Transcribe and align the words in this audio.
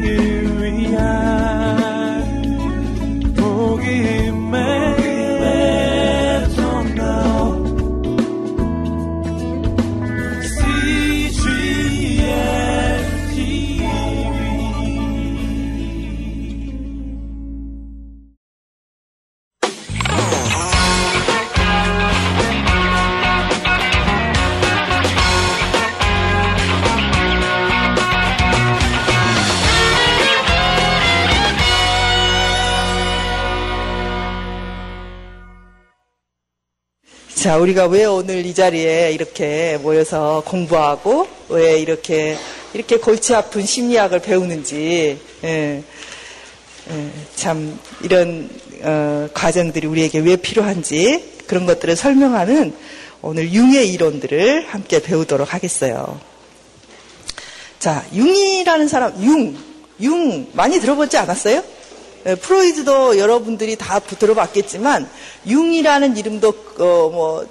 세 0.00 0.37
자, 37.48 37.56
우리가 37.56 37.86
왜 37.86 38.04
오늘 38.04 38.44
이 38.44 38.52
자리에 38.52 39.10
이렇게 39.12 39.78
모여서 39.80 40.42
공부하고 40.44 41.26
왜 41.48 41.80
이렇게 41.80 42.36
이렇게 42.74 42.98
골치 42.98 43.34
아픈 43.34 43.64
심리학을 43.64 44.20
배우는지 44.20 45.18
예, 45.44 45.82
예, 46.90 47.10
참 47.36 47.80
이런 48.02 48.50
어, 48.82 49.30
과정들이 49.32 49.86
우리에게 49.86 50.18
왜 50.18 50.36
필요한지 50.36 51.24
그런 51.46 51.64
것들을 51.64 51.96
설명하는 51.96 52.74
오늘 53.22 53.50
융의 53.50 53.94
이론들을 53.94 54.66
함께 54.66 55.00
배우도록 55.00 55.54
하겠어요. 55.54 56.20
자, 57.78 58.04
융이라는 58.12 58.88
사람, 58.88 59.24
융, 59.24 59.56
융 60.02 60.46
많이 60.52 60.78
들어보지 60.80 61.16
않았어요? 61.16 61.64
예, 62.26 62.34
프로이드도 62.34 63.18
여러분들이 63.18 63.76
다 63.76 63.98
들어봤겠지만 64.00 65.08
융이라는 65.46 66.16
이름도 66.16 66.48
어, 66.48 67.10
뭐 67.12 67.46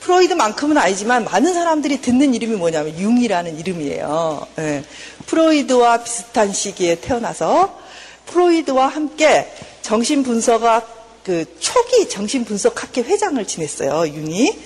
프로이드만큼은 0.00 0.78
아니지만 0.78 1.24
많은 1.24 1.52
사람들이 1.52 2.00
듣는 2.00 2.34
이름이 2.34 2.56
뭐냐면 2.56 2.98
융이라는 2.98 3.58
이름이에요. 3.58 4.46
예, 4.58 4.84
프로이드와 5.26 6.02
비슷한 6.02 6.52
시기에 6.52 6.96
태어나서 6.96 7.78
프로이드와 8.26 8.88
함께 8.88 9.52
정신분석학 9.82 11.00
그 11.24 11.44
초기 11.58 12.08
정신분석학회 12.08 13.02
회장을 13.02 13.44
지냈어요. 13.46 14.06
융이. 14.08 14.58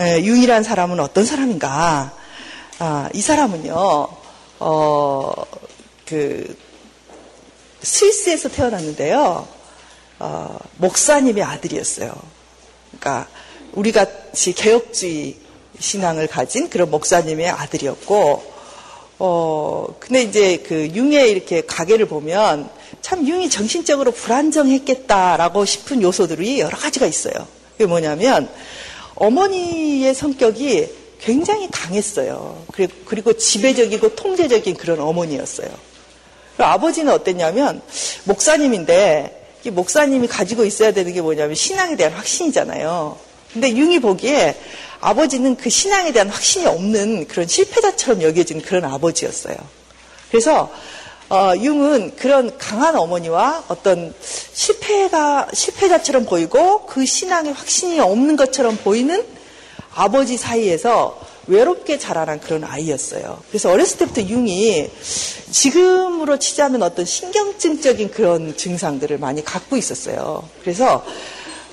예, 0.00 0.22
융이라는 0.22 0.62
사람은 0.62 1.00
어떤 1.00 1.24
사람인가? 1.24 2.12
아, 2.78 3.08
이 3.12 3.20
사람은요. 3.20 4.08
어, 4.60 5.32
그 6.06 6.56
스위스에서 7.82 8.48
태어났는데요. 8.48 9.46
어, 10.18 10.58
목사님의 10.78 11.42
아들이었어요. 11.42 12.12
그러니까 12.88 13.28
우리 13.72 13.92
같이 13.92 14.52
개혁주의 14.52 15.36
신앙을 15.78 16.26
가진 16.26 16.68
그런 16.68 16.90
목사님의 16.90 17.48
아들이었고, 17.50 18.42
어, 19.20 19.86
근데 20.00 20.22
이제 20.22 20.58
그 20.66 20.88
융의 20.94 21.30
이렇게 21.30 21.60
가게를 21.62 22.06
보면 22.06 22.70
참 23.00 23.26
융이 23.26 23.48
정신적으로 23.48 24.10
불안정했겠다라고 24.10 25.64
싶은 25.64 26.02
요소들이 26.02 26.60
여러 26.60 26.76
가지가 26.76 27.06
있어요. 27.06 27.46
그게 27.72 27.86
뭐냐면 27.86 28.50
어머니의 29.14 30.14
성격이 30.14 30.88
굉장히 31.20 31.68
강했어요. 31.70 32.64
그리고 33.04 33.32
지배적이고 33.32 34.14
통제적인 34.14 34.76
그런 34.76 35.00
어머니였어요. 35.00 35.68
아버지는 36.64 37.12
어땠냐면 37.12 37.80
목사님인데 38.24 39.36
목사님이 39.70 40.28
가지고 40.28 40.64
있어야 40.64 40.92
되는 40.92 41.12
게 41.12 41.20
뭐냐면 41.20 41.54
신앙에 41.54 41.96
대한 41.96 42.12
확신이잖아요. 42.14 43.18
근데 43.52 43.74
융이 43.74 44.00
보기에 44.00 44.56
아버지는 45.00 45.56
그 45.56 45.70
신앙에 45.70 46.12
대한 46.12 46.28
확신이 46.28 46.66
없는 46.66 47.28
그런 47.28 47.46
실패자처럼 47.46 48.22
여겨진 48.22 48.62
그런 48.62 48.84
아버지였어요. 48.84 49.56
그래서 50.30 50.70
어, 51.30 51.52
융은 51.56 52.16
그런 52.16 52.56
강한 52.56 52.96
어머니와 52.96 53.64
어떤 53.68 54.14
실패가 54.52 55.48
실패자처럼 55.52 56.24
보이고 56.24 56.86
그 56.86 57.04
신앙에 57.04 57.50
확신이 57.50 58.00
없는 58.00 58.36
것처럼 58.36 58.76
보이는 58.78 59.24
아버지 59.94 60.38
사이에서 60.38 61.20
외롭게 61.48 61.98
자라난 61.98 62.40
그런 62.40 62.62
아이였어요. 62.64 63.42
그래서 63.48 63.70
어렸을 63.70 63.98
때부터 63.98 64.22
융이 64.22 64.90
지금으로 65.50 66.38
치자면 66.38 66.82
어떤 66.82 67.04
신경증적인 67.04 68.10
그런 68.10 68.56
증상들을 68.56 69.18
많이 69.18 69.44
갖고 69.44 69.76
있었어요. 69.76 70.48
그래서 70.60 71.04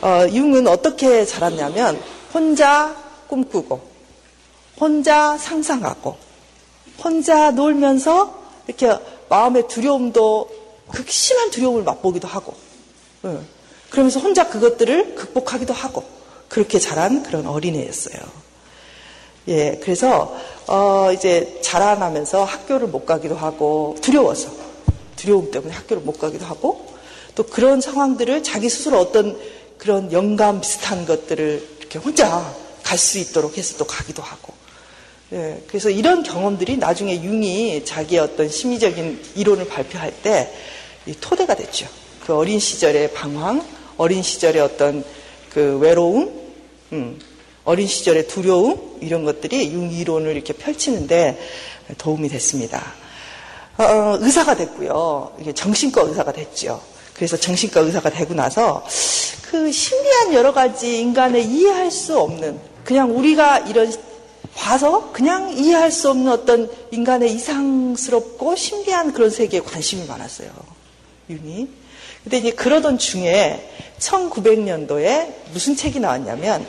어, 0.01 0.25
융은 0.31 0.67
어떻게 0.67 1.25
자랐냐면 1.25 2.01
혼자 2.33 2.95
꿈꾸고 3.27 3.81
혼자 4.79 5.37
상상하고 5.37 6.17
혼자 7.03 7.51
놀면서 7.51 8.43
이렇게 8.67 8.97
마음의 9.29 9.67
두려움도 9.67 10.49
극심한 10.91 11.51
두려움을 11.51 11.83
맛보기도 11.83 12.27
하고 12.27 12.55
예. 13.25 13.37
그러면서 13.89 14.19
혼자 14.19 14.47
그것들을 14.49 15.15
극복하기도 15.15 15.73
하고 15.73 16.03
그렇게 16.49 16.79
자란 16.79 17.23
그런 17.23 17.47
어린애였어요. 17.47 18.21
예, 19.47 19.79
그래서 19.83 20.35
어 20.67 21.11
이제 21.13 21.59
자라나면서 21.61 22.43
학교를 22.43 22.87
못 22.87 23.05
가기도 23.05 23.35
하고 23.35 23.95
두려워서 24.01 24.49
두려움 25.15 25.51
때문에 25.51 25.73
학교를 25.73 26.01
못 26.03 26.19
가기도 26.19 26.45
하고 26.45 26.87
또 27.35 27.43
그런 27.43 27.81
상황들을 27.81 28.43
자기 28.43 28.69
스스로 28.69 28.99
어떤 28.99 29.37
그런 29.77 30.11
영감 30.11 30.61
비슷한 30.61 31.05
것들을 31.05 31.67
이렇게 31.79 31.99
혼자 31.99 32.53
갈 32.83 32.97
수 32.97 33.17
있도록 33.19 33.57
해서 33.57 33.77
또 33.77 33.85
가기도 33.85 34.23
하고 34.23 34.53
예, 35.33 35.61
그래서 35.67 35.89
이런 35.89 36.23
경험들이 36.23 36.77
나중에 36.77 37.21
융이 37.21 37.83
자기의 37.83 38.21
어떤 38.21 38.47
심리적인 38.47 39.21
이론을 39.35 39.67
발표할 39.67 40.13
때 40.21 40.51
토대가 41.19 41.55
됐죠. 41.55 41.87
그 42.25 42.35
어린 42.35 42.59
시절의 42.59 43.13
방황, 43.13 43.63
어린 43.97 44.23
시절의 44.23 44.61
어떤 44.61 45.03
그 45.51 45.77
외로움, 45.77 46.31
음, 46.93 47.19
어린 47.65 47.87
시절의 47.87 48.27
두려움 48.27 48.97
이런 49.01 49.25
것들이 49.25 49.71
융 49.73 49.91
이론을 49.91 50.35
이렇게 50.35 50.53
펼치는데 50.53 51.39
도움이 51.97 52.29
됐습니다. 52.29 52.93
어, 53.77 54.17
의사가 54.19 54.55
됐고요. 54.55 55.33
이게 55.39 55.53
정신과 55.53 56.03
의사가 56.03 56.31
됐죠. 56.31 56.81
그래서 57.13 57.35
정신과 57.37 57.81
의사가 57.81 58.09
되고 58.09 58.33
나서 58.33 58.85
그 59.49 59.71
신비한 59.71 60.33
여러 60.33 60.53
가지 60.53 60.99
인간의 60.99 61.45
이해할 61.45 61.91
수 61.91 62.19
없는 62.19 62.59
그냥 62.83 63.17
우리가 63.17 63.59
이런 63.59 63.91
봐서 64.53 65.11
그냥 65.11 65.57
이해할 65.57 65.91
수 65.91 66.09
없는 66.09 66.31
어떤 66.31 66.69
인간의 66.91 67.31
이상스럽고 67.33 68.55
신비한 68.55 69.11
그런 69.11 69.29
세계에 69.29 69.59
관심이 69.59 70.05
많았어요. 70.05 70.49
융이. 71.29 71.67
근데 72.23 72.37
이제 72.37 72.51
그러던 72.51 72.97
중에 72.97 73.71
1900년도에 73.99 75.33
무슨 75.51 75.75
책이 75.75 75.99
나왔냐면 75.99 76.65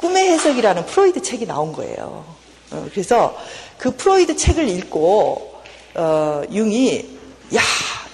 꿈의 0.00 0.30
해석이라는 0.30 0.86
프로이드 0.86 1.20
책이 1.20 1.46
나온 1.46 1.72
거예요. 1.72 2.24
어, 2.70 2.88
그래서 2.90 3.36
그 3.76 3.94
프로이드 3.94 4.34
책을 4.34 4.66
읽고 4.68 5.60
어, 5.94 6.42
융이 6.50 7.18
야, 7.54 7.60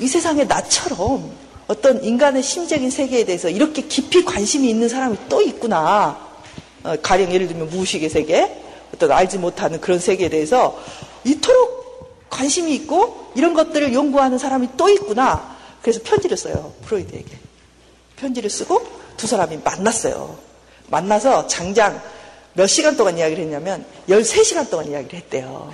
이 0.00 0.08
세상에 0.08 0.44
나처럼 0.44 1.30
어떤 1.68 2.02
인간의 2.02 2.42
심적인 2.42 2.90
세계에 2.90 3.24
대해서 3.24 3.48
이렇게 3.48 3.82
깊이 3.82 4.24
관심이 4.24 4.68
있는 4.68 4.88
사람이 4.88 5.16
또 5.28 5.40
있구나. 5.42 6.18
어, 6.82 6.96
가령 7.00 7.32
예를 7.32 7.46
들면 7.46 7.70
무의식의 7.70 8.10
세계, 8.10 8.62
어떤 8.92 9.12
알지 9.12 9.38
못하는 9.38 9.80
그런 9.80 10.00
세계에 10.00 10.28
대해서 10.28 10.76
이토록 11.24 12.28
관심이 12.30 12.74
있고 12.74 13.30
이런 13.36 13.54
것들을 13.54 13.92
연구하는 13.94 14.38
사람이 14.38 14.70
또 14.76 14.88
있구나. 14.88 15.56
그래서 15.82 16.00
편지를 16.02 16.36
써요. 16.36 16.72
프로이드에게. 16.84 17.38
편지를 18.16 18.50
쓰고 18.50 18.84
두 19.16 19.28
사람이 19.28 19.58
만났어요. 19.62 20.45
만나서 20.88 21.46
장장 21.46 22.00
몇 22.54 22.66
시간 22.66 22.96
동안 22.96 23.18
이야기를 23.18 23.44
했냐면 23.44 23.84
13시간 24.08 24.70
동안 24.70 24.90
이야기를 24.90 25.18
했대요. 25.18 25.72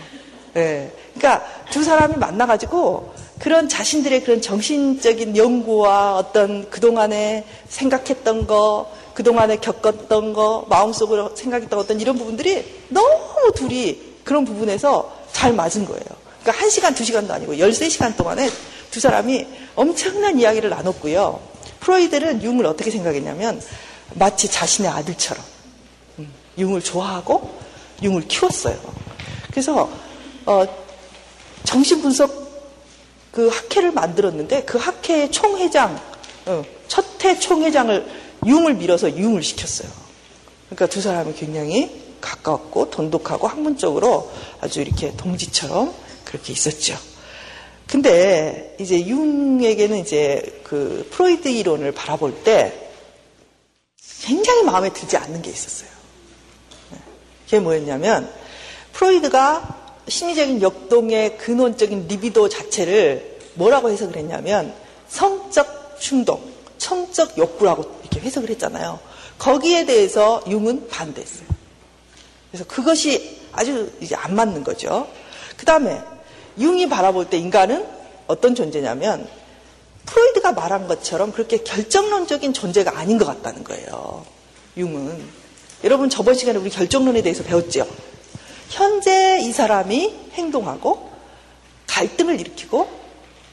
예. 0.57 0.91
그러니까 1.15 1.47
두 1.71 1.83
사람이 1.83 2.17
만나가지고 2.17 3.15
그런 3.39 3.69
자신들의 3.69 4.25
그런 4.25 4.41
정신적인 4.41 5.37
연구와 5.37 6.17
어떤 6.17 6.69
그동안에 6.71 7.45
생각했던 7.69 8.47
거, 8.47 8.91
그동안에 9.15 9.57
겪었던 9.57 10.33
거, 10.33 10.67
마음속으로 10.69 11.35
생각했던 11.35 11.79
어떤 11.79 12.01
이런 12.01 12.19
부분들이 12.19 12.65
너무 12.89 13.53
둘이 13.55 13.99
그런 14.25 14.45
부분에서 14.45 15.13
잘 15.33 15.53
맞은 15.53 15.87
거예요. 15.87 16.05
그러니까 16.43 16.67
1시간, 16.67 16.95
2시간도 16.95 17.31
아니고 17.31 17.55
13시간 17.55 18.17
동안에 18.17 18.49
두 18.91 19.01
사람이 19.01 19.47
엄청난 19.75 20.39
이야기를 20.39 20.71
나눴고요. 20.71 21.41
프로이드는 21.81 22.43
융을 22.43 22.67
어떻게 22.67 22.91
생각했냐면 22.91 23.61
마치 24.15 24.49
자신의 24.49 24.91
아들처럼 24.91 25.43
음, 26.19 26.33
융을 26.59 26.83
좋아하고 26.83 27.59
융을 28.03 28.27
키웠어요. 28.29 28.79
그래서 29.51 29.91
어, 30.47 30.65
정신분석 31.65 32.43
그 33.31 33.49
학회를 33.49 33.93
만들었는데 33.93 34.65
그 34.65 34.79
학회의 34.79 35.31
총회장, 35.31 35.99
어, 36.47 36.63
첫해 36.89 37.39
총회장을 37.39 38.07
융을 38.47 38.75
밀어서 38.75 39.17
융을 39.17 39.43
시켰어요. 39.43 39.89
그러니까 40.67 40.87
두 40.87 41.01
사람이 41.01 41.35
굉장히 41.35 42.03
가까웠고 42.21 42.91
돈독하고 42.91 43.49
학문적으로 43.49 44.31
아주 44.61 44.81
이렇게 44.81 45.15
동지처럼 45.17 45.95
그렇게 46.25 46.53
있었죠. 46.53 46.97
근데 47.87 48.75
이제 48.81 49.07
융에게는 49.07 49.99
이제 49.99 50.61
그 50.63 51.07
프로이드 51.11 51.49
이론을 51.49 51.93
바라볼 51.93 52.43
때 52.43 52.82
굉장히 54.23 54.63
마음에 54.63 54.93
들지 54.93 55.17
않는 55.17 55.43
게 55.43 55.51
있었어요. 55.51 55.91
네. 56.91 56.99
그게 57.45 57.59
뭐였냐면 57.59 58.33
프로이드가 58.93 59.81
심리적인 60.09 60.63
역동의 60.63 61.39
근원적인 61.39 62.07
리비도 62.07 62.49
자체를 62.49 63.39
뭐라고 63.55 63.91
해석을 63.91 64.17
했냐면 64.17 64.75
성적 65.09 65.97
충동, 65.99 66.41
성적 66.79 67.37
욕구라고 67.37 68.01
이렇게 68.01 68.21
해석을 68.21 68.49
했잖아요. 68.51 69.01
거기에 69.39 69.87
대해서 69.87 70.43
융은 70.49 70.89
반대했어요. 70.89 71.49
그래서 72.51 72.65
그것이 72.67 73.41
아주 73.53 73.91
이제 74.01 74.15
안 74.15 74.35
맞는 74.37 74.63
거죠. 74.63 75.09
그 75.57 75.67
다음에 75.67 76.01
융이 76.59 76.89
바라볼 76.89 77.29
때 77.29 77.39
인간은 77.39 77.87
어떤 78.27 78.55
존재냐면 78.55 79.29
프로이드가 80.13 80.53
말한 80.53 80.87
것처럼 80.89 81.33
그렇게 81.33 81.59
결정론적인 81.59 82.53
존재가 82.53 82.99
아닌 82.99 83.19
것 83.19 83.25
같다는 83.25 83.65
거예요. 83.65 84.25
융은. 84.77 85.43
여러분 85.85 86.11
저번 86.11 86.35
시간에 86.35 86.59
우리 86.59 86.71
결정론에 86.71 87.23
대해서 87.23 87.43
배웠죠. 87.43 87.87
현재 88.69 89.41
이 89.43 89.53
사람이 89.53 90.15
행동하고 90.35 91.11
갈등을 91.87 92.41
일으키고 92.41 92.89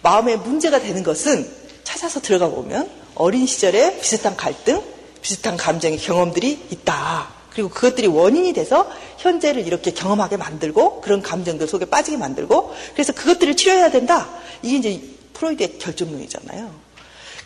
마음에 0.01 0.35
문제가 0.35 0.79
되는 0.79 1.03
것은 1.03 1.49
찾아서 1.83 2.19
들어가 2.21 2.49
보면 2.49 2.89
어린 3.15 3.45
시절에 3.45 3.99
비슷한 3.99 4.35
갈등, 4.35 4.81
비슷한 5.21 5.57
감정의 5.57 5.97
경험들이 5.97 6.67
있다. 6.71 7.29
그리고 7.51 7.69
그것들이 7.69 8.07
원인이 8.07 8.53
돼서 8.53 8.89
현재를 9.17 9.65
이렇게 9.65 9.91
경험하게 9.91 10.37
만들고 10.37 11.01
그런 11.01 11.21
감정들 11.21 11.67
속에 11.67 11.85
빠지게 11.85 12.17
만들고 12.17 12.73
그래서 12.93 13.11
그것들을 13.13 13.55
치료해야 13.55 13.91
된다. 13.91 14.29
이게 14.61 14.77
이제 14.77 15.18
프로이드의 15.39 15.79
결정론이잖아요. 15.79 16.89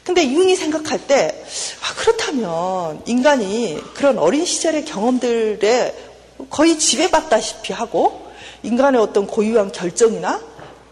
근데 0.03 0.27
융이 0.27 0.55
생각할 0.55 1.07
때 1.07 1.45
아, 1.81 1.93
그렇다면 1.95 3.01
인간이 3.05 3.79
그런 3.93 4.17
어린 4.17 4.45
시절의 4.45 4.85
경험들에 4.85 5.95
거의 6.49 6.77
지배받다시피 6.77 7.71
하고 7.71 8.27
인간의 8.63 8.99
어떤 8.99 9.27
고유한 9.27 9.71
결정이나 9.71 10.41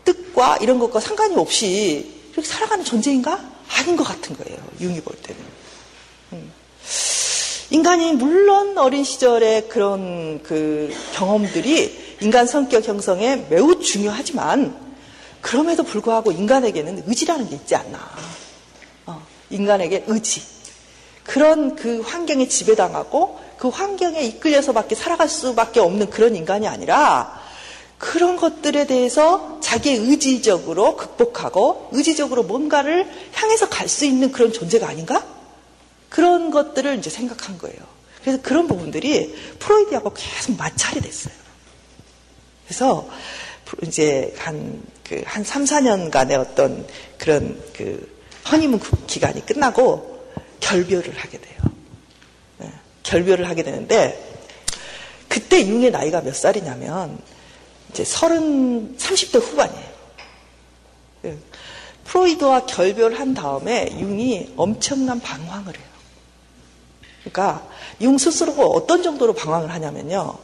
뜻과 0.05 0.57
이런 0.57 0.79
것과 0.79 0.99
상관이 0.99 1.35
없이 1.35 2.09
이렇게 2.31 2.47
살아가는 2.47 2.85
존재인가? 2.85 3.51
아닌 3.67 3.95
것 3.95 4.03
같은 4.03 4.35
거예요. 4.37 4.57
융이 4.79 5.01
볼 5.01 5.15
때는. 5.17 5.41
음. 6.33 6.51
인간이 7.69 8.13
물론 8.13 8.77
어린 8.77 9.03
시절의 9.03 9.69
그런 9.69 10.43
그 10.43 10.93
경험들이 11.13 12.17
인간 12.21 12.45
성격 12.45 12.85
형성에 12.87 13.47
매우 13.49 13.79
중요하지만 13.79 14.90
그럼에도 15.41 15.83
불구하고 15.83 16.31
인간에게는 16.31 17.03
의지라는 17.07 17.49
게 17.49 17.55
있지 17.55 17.75
않나. 17.75 17.99
어, 19.07 19.25
인간에게 19.49 20.05
의지. 20.07 20.41
그런 21.23 21.75
그 21.75 22.01
환경에 22.01 22.47
지배당하고 22.47 23.39
그 23.57 23.69
환경에 23.69 24.23
이끌려서밖에 24.23 24.95
살아갈 24.95 25.29
수밖에 25.29 25.79
없는 25.79 26.09
그런 26.09 26.35
인간이 26.35 26.67
아니라 26.67 27.39
그런 27.97 28.35
것들에 28.35 28.87
대해서 28.87 29.59
자기의 29.61 29.97
의지적으로 29.97 30.97
극복하고 30.97 31.89
의지적으로 31.91 32.43
뭔가를 32.43 33.07
향해서 33.33 33.69
갈 33.69 33.87
수 33.87 34.05
있는 34.05 34.31
그런 34.31 34.51
존재가 34.51 34.87
아닌가? 34.87 35.23
그런 36.09 36.49
것들을 36.49 36.97
이제 36.97 37.09
생각한 37.09 37.59
거예요. 37.59 37.77
그래서 38.21 38.41
그런 38.41 38.67
부분들이 38.67 39.35
프로이드하고 39.59 40.13
계속 40.13 40.57
마찰이 40.57 41.01
됐어요. 41.01 41.33
그래서 42.65 43.07
이제 43.83 44.33
한, 44.37 44.81
그, 45.11 45.21
한 45.25 45.43
3, 45.43 45.65
4년간의 45.65 46.39
어떤 46.39 46.87
그런 47.17 47.61
그 47.75 48.09
허니문 48.49 48.79
기간이 49.07 49.45
끝나고 49.45 50.25
결별을 50.61 51.17
하게 51.17 51.37
돼요. 51.37 51.59
네, 52.59 52.71
결별을 53.03 53.49
하게 53.49 53.63
되는데 53.63 54.17
그때 55.27 55.67
융의 55.67 55.91
나이가 55.91 56.21
몇 56.21 56.33
살이냐면 56.33 57.19
이제 57.89 58.05
30, 58.05 58.97
30대 58.97 59.41
후반이에요. 59.41 59.91
네, 61.23 61.37
프로이드와 62.05 62.65
결별한 62.65 63.33
다음에 63.33 63.89
융이 63.99 64.53
엄청난 64.55 65.19
방황을 65.19 65.75
해요. 65.75 65.85
그러니까 67.19 67.67
융 67.99 68.17
스스로가 68.17 68.63
어떤 68.63 69.03
정도로 69.03 69.33
방황을 69.33 69.71
하냐면요. 69.71 70.39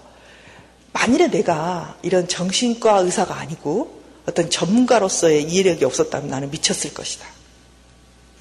만일에 0.91 1.29
내가 1.29 1.95
이런 2.01 2.27
정신과 2.27 2.97
의사가 2.97 3.33
아니고 3.33 3.96
어떤 4.27 4.49
전문가로서의 4.49 5.43
이해력이 5.43 5.85
없었다면 5.85 6.29
나는 6.29 6.51
미쳤을 6.51 6.93
것이다. 6.93 7.25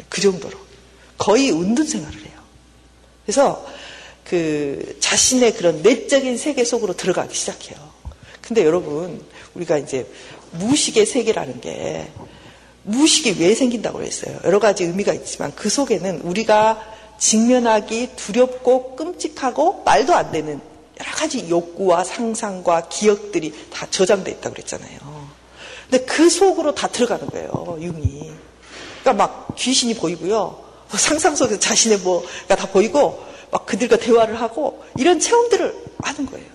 그 0.09 0.21
정도로. 0.21 0.59
거의 1.17 1.50
운둔 1.50 1.87
생활을 1.87 2.21
해요. 2.21 2.35
그래서 3.25 3.67
그 4.25 4.97
자신의 5.00 5.55
그런 5.55 5.83
내적인 5.83 6.37
세계 6.37 6.65
속으로 6.65 6.94
들어가기 6.94 7.35
시작해요. 7.35 7.79
근데 8.43 8.65
여러분, 8.65 9.25
우리가 9.55 9.79
이제 9.79 10.06
무식의 10.53 11.06
세계라는 11.06 11.61
게 11.61 12.09
무식이 12.82 13.37
왜 13.41 13.55
생긴다고 13.55 14.03
했어요. 14.03 14.39
여러 14.44 14.59
가지 14.59 14.85
의미가 14.85 15.12
있지만 15.15 15.53
그 15.55 15.69
속에는 15.69 16.21
우리가 16.23 16.81
직면하기 17.19 18.11
두렵고 18.17 18.97
끔찍하고 18.97 19.82
말도 19.85 20.15
안 20.15 20.31
되는 20.32 20.61
여러 21.00 21.11
가지 21.12 21.49
욕구와 21.49 22.05
상상과 22.05 22.89
기억들이 22.89 23.53
다 23.71 23.87
저장돼 23.91 24.32
있다고 24.32 24.55
그랬잖아요. 24.55 25.16
근데 25.91 26.05
그 26.05 26.29
속으로 26.29 26.75
다 26.75 26.88
들어가는 26.88 27.27
거예요, 27.27 27.79
융이. 27.81 28.31
그러니까 29.03 29.12
막 29.12 29.55
귀신이 29.56 29.94
보이고요. 29.94 30.67
뭐 30.88 30.99
상상 30.99 31.35
속에서 31.35 31.59
자신의 31.59 31.99
뭐가 31.99 32.56
다 32.56 32.67
보이고 32.69 33.25
막 33.50 33.67
그들과 33.67 33.97
대화를 33.97 34.41
하고 34.41 34.85
이런 34.99 35.21
체험들을 35.21 35.75
하는 36.03 36.27
거예요. 36.27 36.47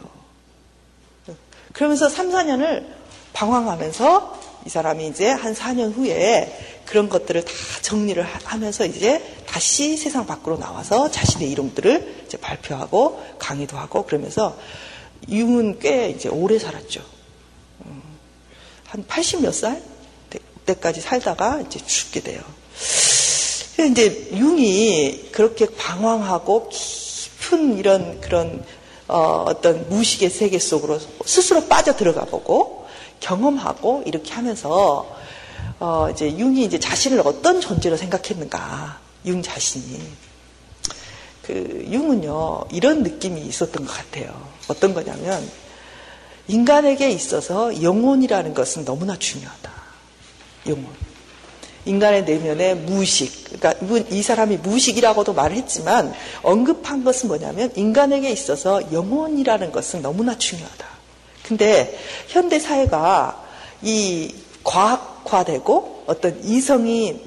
그러면서 1.74 2.10
3, 2.10 2.32
4년을 2.32 2.86
방황하면서 3.34 4.40
이 4.66 4.70
사람이 4.70 5.08
이제 5.08 5.30
한 5.30 5.54
4년 5.54 5.96
후에 5.96 6.82
그런 6.86 7.10
것들을 7.10 7.44
다 7.44 7.52
정리를 7.82 8.22
하면서 8.44 8.86
이제 8.86 9.24
다시 9.48 9.96
세상 9.98 10.26
밖으로 10.26 10.60
나와서 10.60 11.10
자신의 11.10 11.50
이름들을 11.52 12.26
이제 12.26 12.38
발표하고 12.38 13.24
강의도 13.40 13.78
하고 13.78 14.06
그러면서 14.06 14.58
융은 15.30 15.80
꽤 15.80 16.10
이제 16.10 16.30
오래 16.30 16.60
살았죠. 16.60 17.02
음, 18.96 19.04
한80 19.08 19.42
몇 19.42 19.54
살 19.54 19.82
때까지 20.66 21.02
살다가 21.02 21.62
이제 21.62 21.80
죽게 21.86 22.22
돼요. 22.22 22.42
이제 23.90 24.30
융이 24.32 25.30
그렇게 25.32 25.66
방황하고 25.66 26.70
깊은 26.70 27.78
이런 27.78 28.22
그런 28.22 28.64
어, 29.08 29.44
어떤 29.48 29.90
무식의 29.90 30.30
세계 30.30 30.60
속으로 30.60 31.00
스스로 31.26 31.66
빠져 31.66 31.96
들어가 31.96 32.26
보고 32.26 32.88
경험하고 33.20 34.04
이렇게 34.06 34.34
하면서 34.34 35.16
어 35.80 36.10
이제 36.12 36.38
융이 36.38 36.64
이제 36.64 36.80
자신을 36.80 37.22
어떤 37.26 37.60
존재로 37.60 37.98
생각했는가 37.98 39.00
융 39.26 39.42
자신이 39.42 40.00
그 41.44 41.86
융은요 41.90 42.66
이런 42.72 43.04
느낌이 43.04 43.42
있었던 43.42 43.86
것 43.86 43.92
같아요. 43.92 44.32
어떤 44.68 44.94
거냐면 44.94 45.48
인간에게 46.48 47.10
있어서 47.10 47.82
영혼이라는 47.82 48.54
것은 48.54 48.86
너무나 48.86 49.18
중요하다. 49.18 49.72
영혼. 50.68 50.88
인간의 51.86 52.26
내면의 52.26 52.76
무식. 52.76 53.46
그러니까 53.46 53.74
이 54.10 54.22
사람이 54.22 54.58
무식이라고도 54.58 55.34
말을 55.34 55.58
했지만 55.58 56.14
언급한 56.44 57.04
것은 57.04 57.28
뭐냐면 57.28 57.72
인간에게 57.76 58.30
있어서 58.30 58.92
영혼이라는 58.92 59.72
것은 59.72 60.02
너무나 60.02 60.38
중요하다. 60.38 60.86
근데 61.44 61.98
현대 62.28 62.60
사회가 62.60 63.44
이 63.82 64.34
과학화되고 64.64 66.04
어떤 66.06 66.44
이성이 66.44 67.20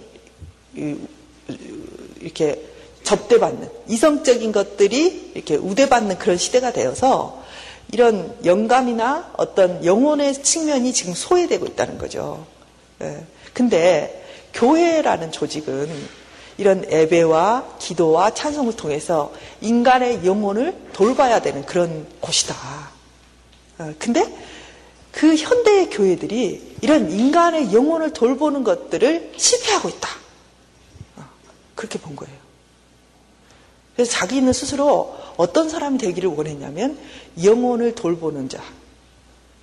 이렇게 2.20 2.64
접대받는 3.02 3.68
이성적인 3.88 4.52
것들이 4.52 5.32
이렇게 5.34 5.56
우대받는 5.56 6.18
그런 6.18 6.38
시대가 6.38 6.72
되어서 6.72 7.43
이런 7.92 8.36
영감이나 8.44 9.32
어떤 9.36 9.84
영혼의 9.84 10.42
측면이 10.42 10.92
지금 10.92 11.14
소외되고 11.14 11.66
있다는 11.66 11.98
거죠. 11.98 12.46
예. 13.02 13.24
근데 13.52 14.24
교회라는 14.52 15.32
조직은 15.32 15.88
이런 16.56 16.90
예배와 16.90 17.76
기도와 17.78 18.32
찬송을 18.32 18.76
통해서 18.76 19.32
인간의 19.60 20.24
영혼을 20.24 20.76
돌봐야 20.92 21.40
되는 21.40 21.64
그런 21.66 22.06
곳이다. 22.20 22.54
어, 23.78 23.92
근데 23.98 24.24
그그 25.12 25.36
현대의 25.36 25.90
교회들이 25.90 26.76
이런 26.80 27.10
인간의 27.10 27.72
영혼을 27.72 28.12
돌보는 28.12 28.64
것들을 28.64 29.32
실패하고 29.36 29.88
있다. 29.88 30.08
어, 31.16 31.24
그렇게 31.74 31.98
본 31.98 32.16
거예요. 32.16 32.36
그래서 33.94 34.12
자기는 34.12 34.52
스스로 34.52 35.16
어떤 35.36 35.68
사람이 35.68 35.98
되기를 35.98 36.30
원했냐면 36.30 36.98
영혼을 37.42 37.94
돌보는 37.94 38.48
자. 38.48 38.62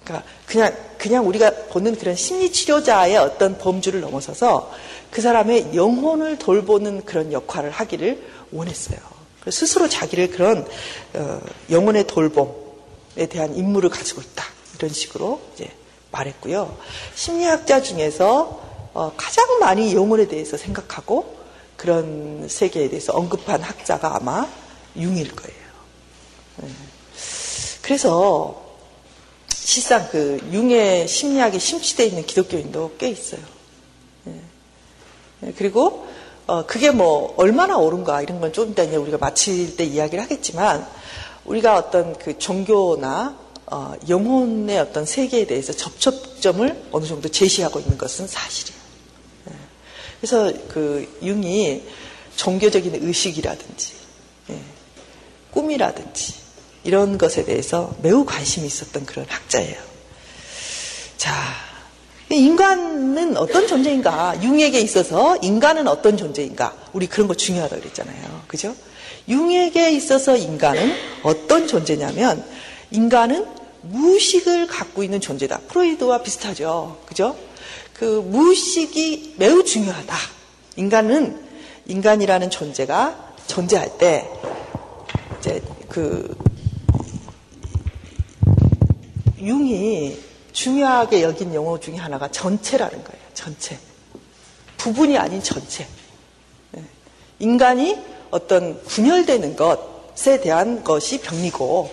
그러니까 0.03 0.27
그냥 0.45 0.75
그냥 0.97 1.27
우리가 1.27 1.51
보는 1.69 1.95
그런 1.95 2.15
심리 2.15 2.51
치료자의 2.51 3.17
어떤 3.17 3.57
범주를 3.57 4.01
넘어서서 4.01 4.71
그 5.11 5.21
사람의 5.21 5.75
영혼을 5.75 6.37
돌보는 6.37 7.05
그런 7.05 7.31
역할을 7.31 7.69
하기를 7.71 8.23
원했어요. 8.51 8.99
스스로 9.49 9.89
자기를 9.89 10.31
그런 10.31 10.67
어, 11.13 11.41
영혼의 11.69 12.07
돌봄에 12.07 13.25
대한 13.29 13.55
임무를 13.55 13.89
가지고 13.89 14.21
있다. 14.21 14.45
이런 14.77 14.91
식으로 14.91 15.41
이제 15.53 15.69
말했고요. 16.11 16.77
심리학자 17.15 17.81
중에서 17.81 18.61
어, 18.93 19.13
가장 19.15 19.59
많이 19.59 19.95
영혼에 19.95 20.27
대해서 20.27 20.57
생각하고 20.57 21.40
그런 21.81 22.47
세계에 22.47 22.89
대해서 22.89 23.11
언급한 23.13 23.63
학자가 23.63 24.17
아마 24.17 24.47
융일 24.95 25.35
거예요. 25.35 25.57
네. 26.57 26.69
그래서 27.81 28.77
실상 29.49 30.07
그 30.11 30.39
융의 30.51 31.07
심리학에 31.07 31.57
심취되어 31.57 32.05
있는 32.05 32.23
기독교인도 32.27 32.97
꽤 32.99 33.09
있어요. 33.09 33.41
네. 34.25 34.39
네. 35.39 35.53
그리고 35.57 36.05
어, 36.45 36.67
그게 36.67 36.91
뭐 36.91 37.33
얼마나 37.37 37.77
옳은가 37.77 38.21
이런 38.21 38.39
건 38.39 38.53
좀 38.53 38.73
이따 38.73 38.83
우리가 38.83 39.17
마칠 39.17 39.75
때 39.75 39.83
이야기를 39.83 40.23
하겠지만 40.23 40.87
우리가 41.45 41.77
어떤 41.77 42.15
그 42.19 42.37
종교나 42.37 43.35
어, 43.65 43.95
영혼의 44.07 44.77
어떤 44.77 45.07
세계에 45.07 45.47
대해서 45.47 45.73
접촉점을 45.73 46.89
어느 46.91 47.05
정도 47.07 47.27
제시하고 47.27 47.79
있는 47.79 47.97
것은 47.97 48.27
사실이에요. 48.27 48.80
네. 50.21 50.27
그래서 50.27 50.53
그 50.67 51.19
융이 51.23 51.83
종교적인 52.35 53.03
의식이라든지 53.03 53.93
예, 54.51 54.59
꿈이라든지 55.51 56.35
이런 56.83 57.17
것에 57.17 57.45
대해서 57.45 57.93
매우 58.01 58.25
관심이 58.25 58.65
있었던 58.65 59.05
그런 59.05 59.25
학자예요. 59.27 59.77
자, 61.17 61.33
인간은 62.29 63.37
어떤 63.37 63.67
존재인가? 63.67 64.41
융에게 64.41 64.79
있어서 64.79 65.37
인간은 65.37 65.87
어떤 65.87 66.17
존재인가? 66.17 66.75
우리 66.93 67.07
그런 67.07 67.27
거 67.27 67.33
중요하다고 67.33 67.81
그랬잖아요. 67.81 68.43
그죠? 68.47 68.75
융에게 69.27 69.91
있어서 69.91 70.35
인간은 70.35 70.93
어떤 71.23 71.67
존재냐면 71.67 72.43
인간은 72.89 73.45
무식을 73.81 74.67
갖고 74.67 75.03
있는 75.03 75.19
존재다. 75.19 75.59
프로이드와 75.67 76.21
비슷하죠. 76.23 77.01
그죠? 77.05 77.35
그 78.01 78.19
무식이 78.19 79.35
매우 79.37 79.63
중요하다. 79.63 80.17
인간은 80.75 81.39
인간이라는 81.85 82.49
존재가 82.49 83.35
존재할 83.45 83.95
때 83.99 84.27
이제 85.37 85.61
그 85.87 86.35
융이 89.37 90.17
중요하게 90.51 91.21
여긴 91.21 91.53
용어 91.53 91.79
중에 91.79 91.95
하나가 91.95 92.27
전체라는 92.31 93.03
거예요. 93.03 93.21
전체. 93.35 93.77
부분이 94.77 95.15
아닌 95.19 95.43
전체. 95.43 95.85
네. 96.71 96.83
인간이 97.37 98.03
어떤 98.31 98.81
분열되는 98.81 99.55
것에 99.55 100.41
대한 100.41 100.83
것이 100.83 101.21
병리고 101.21 101.91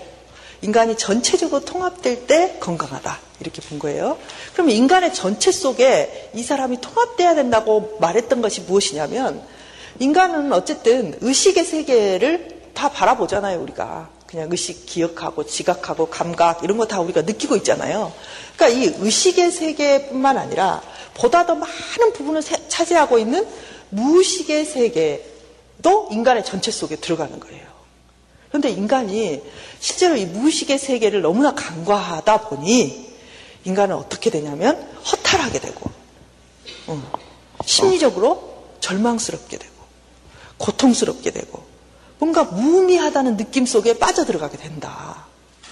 인간이 0.63 0.97
전체적으로 0.97 1.67
통합될 1.67 2.27
때 2.27 2.57
건강하다. 2.61 3.28
이렇게 3.41 3.61
본 3.63 3.79
거예요. 3.79 4.19
그럼 4.53 4.71
인간의 4.71 5.15
전체 5.15 5.53
속에 5.53 6.31
이 6.35 6.43
사람이 6.43 6.81
통합돼야 6.81 7.35
된다고 7.35 7.97
말했던 8.01 8.43
것이 8.43 8.63
무엇이냐면 8.63 9.43
인간은 10.01 10.53
어쨌든 10.53 11.17
의식의 11.21 11.65
세계를 11.65 12.59
다 12.75 12.91
바라보잖아요, 12.91 13.61
우리가. 13.61 14.11
그냥 14.27 14.49
의식 14.51 14.85
기억하고 14.85 15.47
지각하고 15.47 16.07
감각 16.07 16.63
이런 16.63 16.77
거 16.77 16.85
다 16.85 17.01
우리가 17.01 17.23
느끼고 17.23 17.57
있잖아요. 17.57 18.13
그러니까 18.57 18.79
이 18.79 18.95
의식의 19.03 19.51
세계뿐만 19.51 20.37
아니라 20.37 20.83
보다 21.15 21.47
더 21.47 21.55
많은 21.55 22.13
부분을 22.15 22.43
차지하고 22.69 23.19
있는 23.19 23.47
무의식의 23.89 24.67
세계도 24.67 26.09
인간의 26.11 26.45
전체 26.45 26.71
속에 26.71 26.97
들어가는 26.97 27.41
거예요. 27.41 27.67
그런데 28.49 28.69
인간이 28.71 29.43
실제로 29.81 30.17
이 30.17 30.27
무의식의 30.27 30.79
세계를 30.79 31.23
너무나 31.23 31.55
간과하다 31.55 32.49
보니 32.49 33.08
인간은 33.65 33.95
어떻게 33.97 34.31
되냐면 34.31 34.77
허탈하게 35.11 35.61
되고 35.61 35.91
어, 36.87 37.13
심리적으로 37.65 38.67
절망스럽게 38.81 39.59
되고 39.59 39.73
고통스럽게 40.59 41.31
되고 41.31 41.63
뭔가 42.19 42.45
무의미하다는 42.45 43.37
느낌 43.37 43.67
속에 43.67 43.99
빠져들어가게 43.99 44.57
된다. 44.59 45.27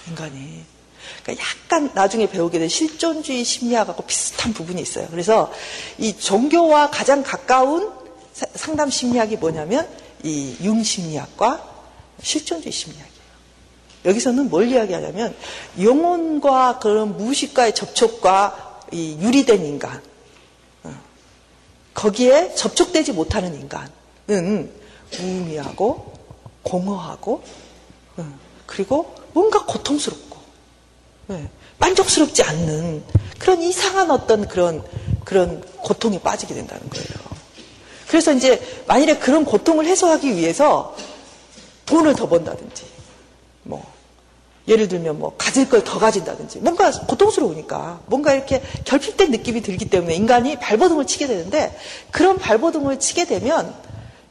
인간이. 0.07 0.63
그러니까 1.23 1.43
약간 1.45 1.91
나중에 1.93 2.29
배우게 2.29 2.59
된 2.59 2.69
실존주의 2.69 3.43
심리학하고 3.43 4.03
비슷한 4.03 4.53
부분이 4.53 4.81
있어요. 4.81 5.07
그래서 5.11 5.51
이 5.97 6.15
종교와 6.17 6.89
가장 6.91 7.23
가까운 7.23 7.91
상담 8.55 8.89
심리학이 8.89 9.37
뭐냐면 9.37 9.87
이 10.23 10.55
융 10.61 10.83
심리학과 10.83 11.63
실존주의 12.21 12.71
심리학이에요. 12.71 13.16
여기서는 14.07 14.49
뭘 14.49 14.69
이야기하냐면 14.71 15.35
영혼과 15.79 16.79
그런 16.79 17.15
무의식과의 17.17 17.75
접촉과 17.75 18.81
이 18.91 19.17
유리된 19.19 19.65
인간, 19.65 20.01
어, 20.83 20.93
거기에 21.93 22.55
접촉되지 22.55 23.11
못하는 23.11 23.53
인간은 23.53 24.71
무의미하고 25.11 26.13
공허하고 26.63 27.43
그리고 28.65 29.15
뭔가 29.33 29.65
고통스럽고 29.65 30.37
예, 31.31 31.49
만족스럽지 31.79 32.43
않는 32.43 33.03
그런 33.39 33.61
이상한 33.61 34.11
어떤 34.11 34.47
그런 34.47 34.83
그런 35.23 35.61
고통에 35.77 36.19
빠지게 36.19 36.53
된다는 36.53 36.87
거예요. 36.89 37.27
그래서 38.07 38.33
이제 38.33 38.61
만일에 38.87 39.17
그런 39.17 39.43
고통을 39.43 39.85
해소하기 39.85 40.35
위해서 40.35 40.95
돈을 41.85 42.15
더 42.15 42.27
번다든지 42.27 42.85
뭐 43.63 43.85
예를 44.67 44.87
들면 44.87 45.19
뭐 45.19 45.33
가질 45.37 45.69
걸 45.69 45.83
더 45.83 45.99
가진다든지 45.99 46.59
뭔가 46.59 46.91
고통스러우니까 46.91 48.01
뭔가 48.07 48.33
이렇게 48.33 48.61
결핍된 48.83 49.31
느낌이 49.31 49.61
들기 49.61 49.85
때문에 49.89 50.15
인간이 50.15 50.57
발버둥을 50.59 51.07
치게 51.07 51.27
되는데 51.27 51.77
그런 52.11 52.37
발버둥을 52.37 52.99
치게 52.99 53.25
되면 53.25 53.73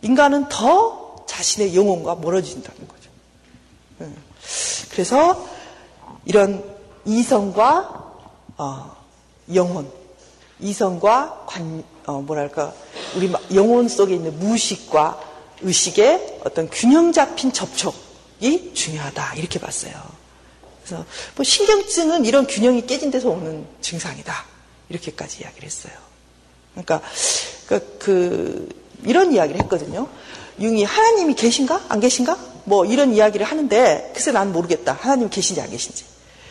인간은 0.03 0.49
더 0.49 1.25
자신의 1.27 1.75
영혼과 1.75 2.17
멀어진다는 2.17 2.89
거죠. 2.89 3.11
예. 4.03 4.09
그래서 4.91 5.47
이런 6.25 6.63
이성과 7.07 8.05
어, 8.59 8.97
영혼, 9.55 9.91
이성과 10.61 11.45
관, 11.47 11.85
어, 12.07 12.21
뭐랄까, 12.23 12.73
우리 13.15 13.33
영혼 13.55 13.89
속에 13.89 14.15
있는 14.15 14.39
무의식과 14.39 15.21
의식의 15.61 16.41
어떤 16.45 16.69
균형 16.71 17.13
잡힌 17.13 17.53
접촉이 17.53 18.75
중요하다. 18.75 19.35
이렇게 19.35 19.59
봤어요. 19.59 19.93
그래서 20.87 21.05
뭐 21.35 21.45
신경증은 21.45 22.25
이런 22.25 22.47
균형이 22.47 22.87
깨진 22.87 23.11
데서 23.11 23.29
오는 23.29 23.67
증상이다. 23.81 24.45
이렇게까지 24.89 25.43
이야기를 25.43 25.67
했어요. 25.67 25.93
그러니까 26.73 27.03
그, 27.67 27.97
그 27.99 28.69
이런 29.05 29.33
이야기를 29.33 29.61
했거든요. 29.63 30.09
융이 30.61 30.85
하나님이 30.85 31.35
계신가? 31.35 31.87
안 31.89 32.01
계신가? 32.01 32.39
뭐 32.65 32.85
이런 32.85 33.13
이야기를 33.15 33.45
하는데 33.45 34.13
글쎄 34.15 34.31
난 34.31 34.53
모르겠다. 34.53 34.97
하나님 35.01 35.29
계신지 35.29 35.61
안 35.61 35.71
계신지. 35.71 36.05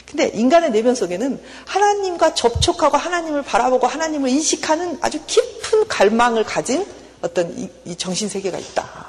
근데 0.06 0.28
인간의 0.28 0.72
내면 0.72 0.96
속에는 0.96 1.42
하나님과 1.66 2.36
접촉하고 2.36 2.98
하나님을 2.98 3.42
바라보고 3.44 3.88
하나님을 3.88 4.30
인식하는 4.30 5.00
아주 5.02 5.20
깊은 5.26 5.88
갈망을 5.88 6.44
가진 6.44 6.86
어떤 7.22 7.58
이, 7.58 7.70
이 7.86 7.96
정신 7.96 8.30
세계가 8.30 8.58
있다. 8.60 9.08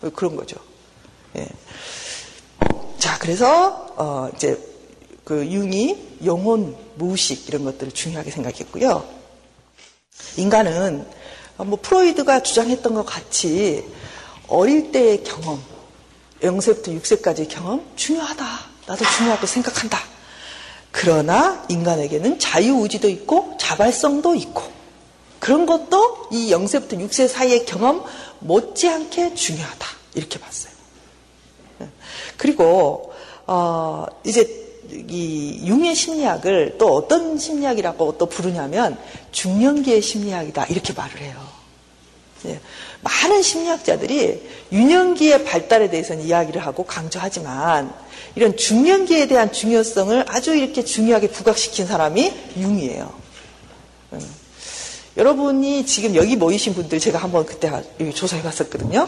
뭐 0.00 0.10
그런 0.10 0.36
거죠. 0.36 0.56
예. 1.36 1.46
자, 3.00 3.18
그래서 3.18 3.86
어 3.96 4.28
이제 4.36 4.62
그 5.24 5.46
융이 5.46 6.18
영혼, 6.26 6.76
무의식 6.96 7.48
이런 7.48 7.64
것들을 7.64 7.92
중요하게 7.92 8.30
생각했고요. 8.30 9.08
인간은 10.36 11.06
뭐 11.56 11.78
프로이드가 11.80 12.42
주장했던 12.42 12.92
것 12.92 13.06
같이 13.06 13.88
어릴 14.48 14.92
때의 14.92 15.24
경험, 15.24 15.62
0세부터 16.42 17.00
6세까지의 17.00 17.48
경험 17.48 17.86
중요하다. 17.96 18.44
나도 18.86 19.04
중요하고 19.16 19.46
생각한다. 19.46 19.98
그러나 20.90 21.64
인간에게는 21.70 22.38
자유의지도 22.38 23.08
있고 23.08 23.56
자발성도 23.58 24.34
있고 24.34 24.62
그런 25.38 25.64
것도 25.64 26.28
이 26.32 26.50
0세부터 26.50 26.98
6세 26.98 27.28
사이의 27.28 27.64
경험 27.64 28.04
못지않게 28.40 29.34
중요하다. 29.34 29.86
이렇게 30.16 30.38
봤어요. 30.38 30.69
그리고 32.40 33.12
어, 33.46 34.06
이제 34.24 34.48
이 34.90 35.60
융의 35.66 35.94
심리학을 35.94 36.76
또 36.78 36.94
어떤 36.94 37.38
심리학이라고 37.38 38.16
또 38.16 38.26
부르냐면 38.26 38.96
중년기의 39.30 40.00
심리학이다 40.00 40.64
이렇게 40.66 40.94
말을 40.94 41.20
해요. 41.20 41.34
예, 42.46 42.58
많은 43.02 43.42
심리학자들이 43.42 44.40
유년기의 44.72 45.44
발달에 45.44 45.90
대해서는 45.90 46.24
이야기를 46.24 46.64
하고 46.64 46.84
강조하지만 46.84 47.92
이런 48.34 48.56
중년기에 48.56 49.26
대한 49.26 49.52
중요성을 49.52 50.24
아주 50.26 50.54
이렇게 50.54 50.82
중요하게 50.82 51.28
부각시킨 51.28 51.86
사람이 51.86 52.32
융이에요. 52.56 53.12
음. 54.14 54.34
여러분이 55.18 55.84
지금 55.84 56.16
여기 56.16 56.36
모이신 56.36 56.72
분들 56.72 57.00
제가 57.00 57.18
한번 57.18 57.44
그때 57.44 57.70
조사해 58.14 58.42
봤었거든요. 58.42 59.06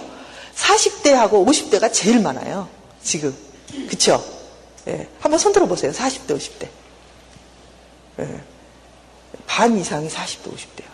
40대하고 0.54 1.46
50대가 1.46 1.90
제일 1.90 2.20
많아요. 2.20 2.81
지금. 3.02 3.36
그쵸? 3.88 4.22
예. 4.88 5.08
한번 5.20 5.38
손 5.38 5.52
들어 5.52 5.66
보세요. 5.66 5.92
40대, 5.92 6.36
50대. 6.36 6.68
예. 8.20 8.40
반 9.46 9.76
이상이 9.76 10.08
40대, 10.08 10.52
50대요. 10.52 10.86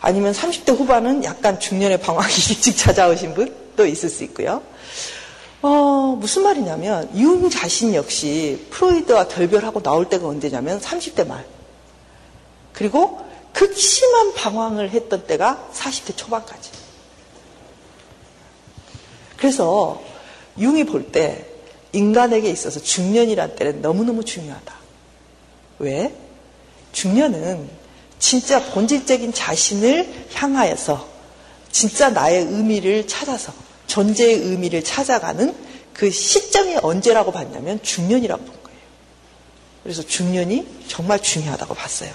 아니면 0.00 0.32
30대 0.32 0.76
후반은 0.76 1.24
약간 1.24 1.58
중년의 1.58 2.00
방황이 2.00 2.32
일찍 2.50 2.76
찾아오신 2.76 3.34
분도 3.34 3.86
있을 3.86 4.08
수 4.08 4.24
있고요. 4.24 4.62
어, 5.62 6.16
무슨 6.20 6.42
말이냐면, 6.42 7.10
융 7.16 7.48
자신 7.48 7.94
역시 7.94 8.66
프로이드와 8.70 9.28
결별하고 9.28 9.82
나올 9.82 10.08
때가 10.08 10.28
언제냐면 10.28 10.78
30대 10.78 11.26
말. 11.26 11.46
그리고 12.74 13.24
극심한 13.54 14.34
방황을 14.34 14.90
했던 14.90 15.26
때가 15.26 15.70
40대 15.72 16.16
초반까지. 16.16 16.70
그래서 19.38 20.02
융이 20.58 20.84
볼 20.84 21.10
때 21.10 21.53
인간에게 21.94 22.50
있어서 22.50 22.80
중년이란 22.80 23.56
때는 23.56 23.82
너무너무 23.82 24.24
중요하다. 24.24 24.74
왜? 25.78 26.14
중년은 26.92 27.68
진짜 28.18 28.64
본질적인 28.72 29.32
자신을 29.32 30.26
향하여서 30.34 31.08
진짜 31.70 32.10
나의 32.10 32.44
의미를 32.44 33.06
찾아서 33.06 33.52
존재의 33.86 34.36
의미를 34.36 34.82
찾아가는 34.82 35.54
그 35.92 36.10
시점이 36.10 36.76
언제라고 36.82 37.32
봤냐면 37.32 37.80
중년이라고 37.82 38.44
본 38.44 38.62
거예요. 38.62 38.78
그래서 39.82 40.02
중년이 40.02 40.66
정말 40.88 41.20
중요하다고 41.22 41.74
봤어요. 41.74 42.10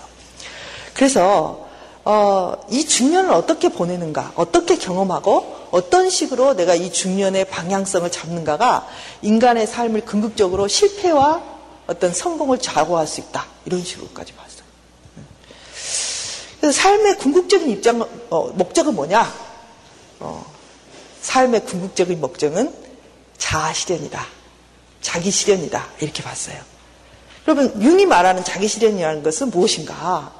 그래서 0.94 1.69
어, 2.06 2.54
이 2.70 2.86
중년을 2.86 3.32
어떻게 3.32 3.70
보내는가, 3.70 4.32
어떻게 4.36 4.78
경험하고 4.78 5.68
어떤 5.72 6.10
식으로 6.10 6.56
내가 6.56 6.74
이 6.76 6.92
중년의 6.92 7.46
방향성을 7.46 8.10
잡는가가 8.12 8.88
인간의 9.22 9.68
삶을 9.68 10.06
궁극적으로 10.06 10.68
실패와 10.68 11.42
어떤 11.88 12.14
성공을 12.14 12.60
좌우할 12.60 13.08
수 13.08 13.20
있다. 13.20 13.46
이런 13.66 13.84
식으로까지 13.84 14.34
봤어요. 14.34 14.64
그래서 16.60 16.82
삶의 16.82 17.18
궁극적인 17.18 17.70
입장, 17.70 18.08
어, 18.30 18.48
목적은 18.54 18.96
뭐냐? 18.96 19.32
어, 20.20 20.46
삶의 21.22 21.66
궁극적인 21.66 22.20
목적은 22.20 22.74
자아 23.38 23.74
실현이다. 23.74 24.26
자기 25.02 25.32
실현이다. 25.32 25.88
이렇게 26.02 26.22
봤어요. 26.22 26.58
그러면 27.44 27.82
융이 27.82 28.06
말하는 28.06 28.44
자기 28.44 28.68
실현이라는 28.68 29.24
것은 29.24 29.50
무엇인가? 29.50 30.39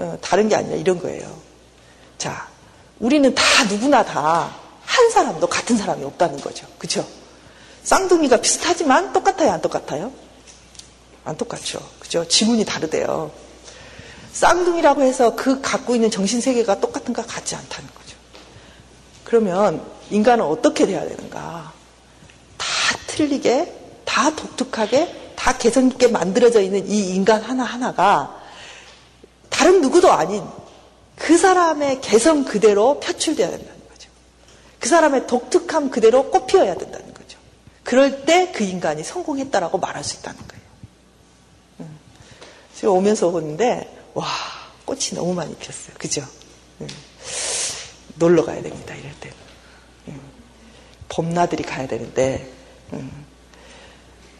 어, 0.00 0.18
다른 0.20 0.48
게 0.48 0.56
아니라 0.56 0.76
이런 0.76 1.00
거예요. 1.00 1.28
자, 2.18 2.48
우리는 2.98 3.34
다 3.34 3.42
누구나 3.68 4.04
다 4.04 4.60
한 4.90 5.10
사람도 5.10 5.46
같은 5.46 5.76
사람이 5.76 6.04
없다는 6.04 6.40
거죠. 6.40 6.66
그죠? 6.76 7.06
쌍둥이가 7.84 8.38
비슷하지만 8.38 9.12
똑같아요? 9.12 9.52
안 9.52 9.62
똑같아요? 9.62 10.12
안 11.24 11.36
똑같죠. 11.36 11.80
그죠? 12.00 12.26
지문이 12.26 12.64
다르대요. 12.64 13.30
쌍둥이라고 14.32 15.02
해서 15.02 15.36
그 15.36 15.60
갖고 15.60 15.94
있는 15.94 16.10
정신 16.10 16.40
세계가 16.40 16.80
똑같은가 16.80 17.22
같지 17.22 17.54
않다는 17.54 17.88
거죠. 17.94 18.16
그러면 19.22 19.80
인간은 20.10 20.44
어떻게 20.44 20.86
돼야 20.86 21.06
되는가? 21.06 21.72
다 22.58 22.66
틀리게, 23.06 24.02
다 24.04 24.34
독특하게, 24.34 25.34
다 25.36 25.56
개성 25.56 25.86
있게 25.86 26.08
만들어져 26.08 26.60
있는 26.60 26.88
이 26.90 27.14
인간 27.14 27.40
하나하나가 27.42 28.39
다른 29.60 29.82
누구도 29.82 30.10
아닌 30.10 30.42
그 31.16 31.36
사람의 31.36 32.00
개성 32.00 32.46
그대로 32.46 32.98
표출되어야 32.98 33.50
된다는 33.50 33.88
거죠. 33.90 34.08
그 34.78 34.88
사람의 34.88 35.26
독특함 35.26 35.90
그대로 35.90 36.30
꽃피어야 36.30 36.76
된다는 36.76 37.12
거죠. 37.12 37.38
그럴 37.84 38.24
때 38.24 38.52
그 38.52 38.64
인간이 38.64 39.04
성공했다라고 39.04 39.76
말할 39.76 40.02
수 40.02 40.16
있다는 40.16 40.40
거예요. 40.48 40.64
음. 41.80 41.98
제가 42.74 42.90
오면서 42.90 43.28
보는데 43.28 43.94
와 44.14 44.26
꽃이 44.86 45.10
너무 45.12 45.34
많이 45.34 45.54
피었어요. 45.56 45.94
그죠? 45.98 46.24
음. 46.80 46.88
놀러 48.14 48.42
가야 48.46 48.62
됩니다. 48.62 48.94
이럴 48.94 49.12
때는. 49.20 49.36
음. 50.08 50.20
봄나들이 51.10 51.64
가야 51.64 51.86
되는데 51.86 52.50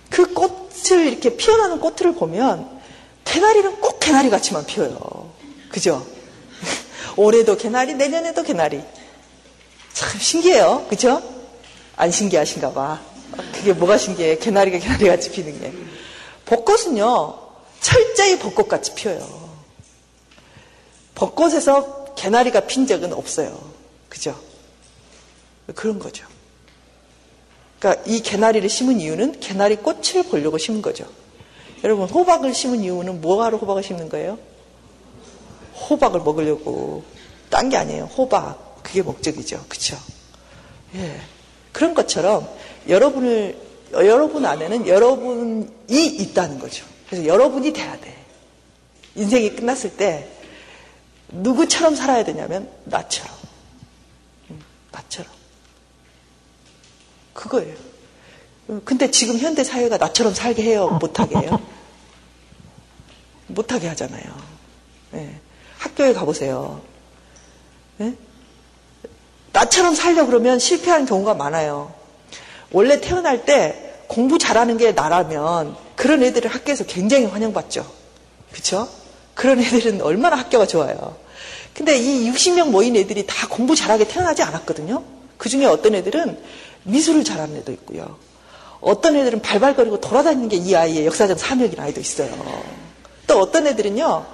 그 0.09 0.33
꽃을 0.33 1.09
이렇게 1.09 1.37
피어나는 1.37 1.79
꽃을 1.79 2.15
보면 2.15 2.80
개나리는 3.31 3.81
꼭 3.81 4.01
개나리 4.01 4.29
같이만 4.29 4.67
피어요. 4.67 5.33
그죠? 5.71 6.05
올해도 7.17 7.57
개나리, 7.57 7.95
내년에도 7.95 8.43
개나리. 8.43 8.83
참 9.93 10.19
신기해요. 10.19 10.87
그죠? 10.89 11.23
안 11.97 12.11
신기하신가 12.11 12.73
봐. 12.73 13.01
그게 13.55 13.73
뭐가 13.73 13.99
신기해? 13.99 14.39
개나리가 14.39 14.79
개나리 14.79 15.07
같이 15.07 15.31
피는 15.31 15.61
게. 15.61 15.73
벚꽃은요, 16.45 17.39
철저히 17.81 18.39
벚꽃같이 18.39 18.95
피어요. 18.97 19.51
벚꽃에서 21.15 22.15
개나리가 22.17 22.61
핀 22.61 22.87
적은 22.87 23.13
없어요. 23.13 23.73
그죠? 24.09 24.37
그런 25.77 26.01
거죠. 26.01 26.27
그러니까 27.79 28.03
이 28.07 28.21
개나리를 28.23 28.69
심은 28.69 28.99
이유는 28.99 29.39
개나리 29.39 29.77
꽃을 29.77 30.25
보려고 30.29 30.59
심은 30.59 30.83
거죠. 30.83 31.07
여러분 31.85 32.09
호박을 32.09 32.53
심은 32.55 32.81
이유는 32.81 33.21
뭐하러 33.21 33.57
호박을 33.59 33.83
심는 33.83 34.09
거예요? 34.09 34.39
호박을 35.89 36.21
먹으려고 36.21 37.05
딴 37.49 37.69
게 37.69 37.77
아니에요. 37.77 38.05
호박 38.05 38.83
그게 38.83 39.03
목적이죠. 39.03 39.65
그렇죠? 39.69 39.97
예. 40.95 41.21
그런 41.73 41.95
것처럼 41.95 42.49
여러분을 42.89 43.59
여러분 43.93 44.45
안에는 44.47 44.87
여러분이 44.87 46.07
있다는 46.07 46.59
거죠. 46.59 46.85
그래서 47.07 47.27
여러분이 47.27 47.73
돼야 47.73 47.99
돼. 47.99 48.17
인생이 49.17 49.57
끝났을 49.57 49.97
때 49.97 50.29
누구처럼 51.29 51.97
살아야 51.97 52.25
되냐면 52.25 52.71
나처럼. 52.85 53.35
음, 54.51 54.61
나처럼. 54.93 55.31
그거예요. 57.33 57.90
근데 58.85 59.11
지금 59.11 59.39
현대 59.39 59.65
사회가 59.65 59.97
나처럼 59.97 60.33
살게 60.33 60.63
해요? 60.63 60.99
못하게 61.01 61.37
해요? 61.39 61.61
못하게 63.49 63.89
하잖아요. 63.89 64.23
네. 65.11 65.41
학교에 65.79 66.13
가보세요. 66.13 66.81
네? 67.97 68.15
나처럼 69.53 69.95
살려 69.95 70.27
그러면 70.27 70.59
실패하는 70.59 71.07
경우가 71.07 71.35
많아요. 71.35 71.93
원래 72.71 73.01
태어날 73.01 73.45
때 73.45 73.95
공부 74.07 74.39
잘하는 74.39 74.77
게 74.77 74.93
나라면 74.93 75.77
그런 75.97 76.23
애들을 76.23 76.51
학교에서 76.51 76.85
굉장히 76.85 77.25
환영받죠. 77.27 77.85
그쵸? 78.53 78.89
그런 79.35 79.61
애들은 79.61 80.03
얼마나 80.03 80.37
학교가 80.37 80.67
좋아요. 80.67 81.17
근데 81.75 81.99
이 81.99 82.31
60명 82.31 82.71
모인 82.71 82.95
애들이 82.97 83.27
다 83.27 83.49
공부 83.49 83.75
잘하게 83.75 84.07
태어나지 84.07 84.43
않았거든요. 84.43 85.03
그 85.39 85.49
중에 85.49 85.65
어떤 85.65 85.95
애들은 85.95 86.41
미술을 86.85 87.25
잘하는 87.25 87.57
애도 87.59 87.73
있고요. 87.73 88.19
어떤 88.81 89.17
애들은 89.17 89.43
발발거리고 89.43 90.01
돌아다니는 90.01 90.49
게 90.49 90.57
이 90.57 90.75
아이의 90.75 91.07
역사적 91.07 91.39
사명인 91.39 91.79
아이도 91.79 92.01
있어요. 92.01 92.31
또 93.27 93.41
어떤 93.41 93.67
애들은요, 93.67 94.27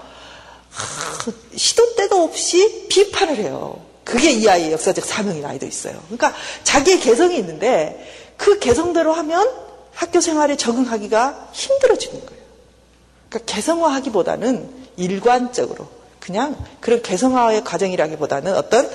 시도 1.57 1.95
때도 1.97 2.23
없이 2.23 2.87
비판을 2.89 3.37
해요. 3.37 3.81
그게 4.05 4.31
이 4.31 4.49
아이의 4.49 4.73
역사적 4.73 5.05
사명인 5.05 5.45
아이도 5.45 5.67
있어요. 5.67 6.01
그러니까 6.07 6.33
자기의 6.63 7.01
개성이 7.01 7.39
있는데 7.39 8.07
그 8.37 8.59
개성대로 8.59 9.13
하면 9.13 9.51
학교 9.93 10.21
생활에 10.21 10.57
적응하기가 10.57 11.49
힘들어지는 11.53 12.25
거예요. 12.27 12.43
그러니까 13.29 13.53
개성화하기보다는 13.53 14.71
일관적으로 14.97 15.89
그냥 16.21 16.57
그런 16.81 17.03
개성화의 17.03 17.65
과정이라기보다는 17.65 18.55
어떤 18.55 18.89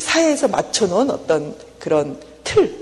사회에서 0.00 0.48
맞춰놓은 0.48 1.10
어떤 1.10 1.56
그런 1.78 2.20
틀, 2.44 2.74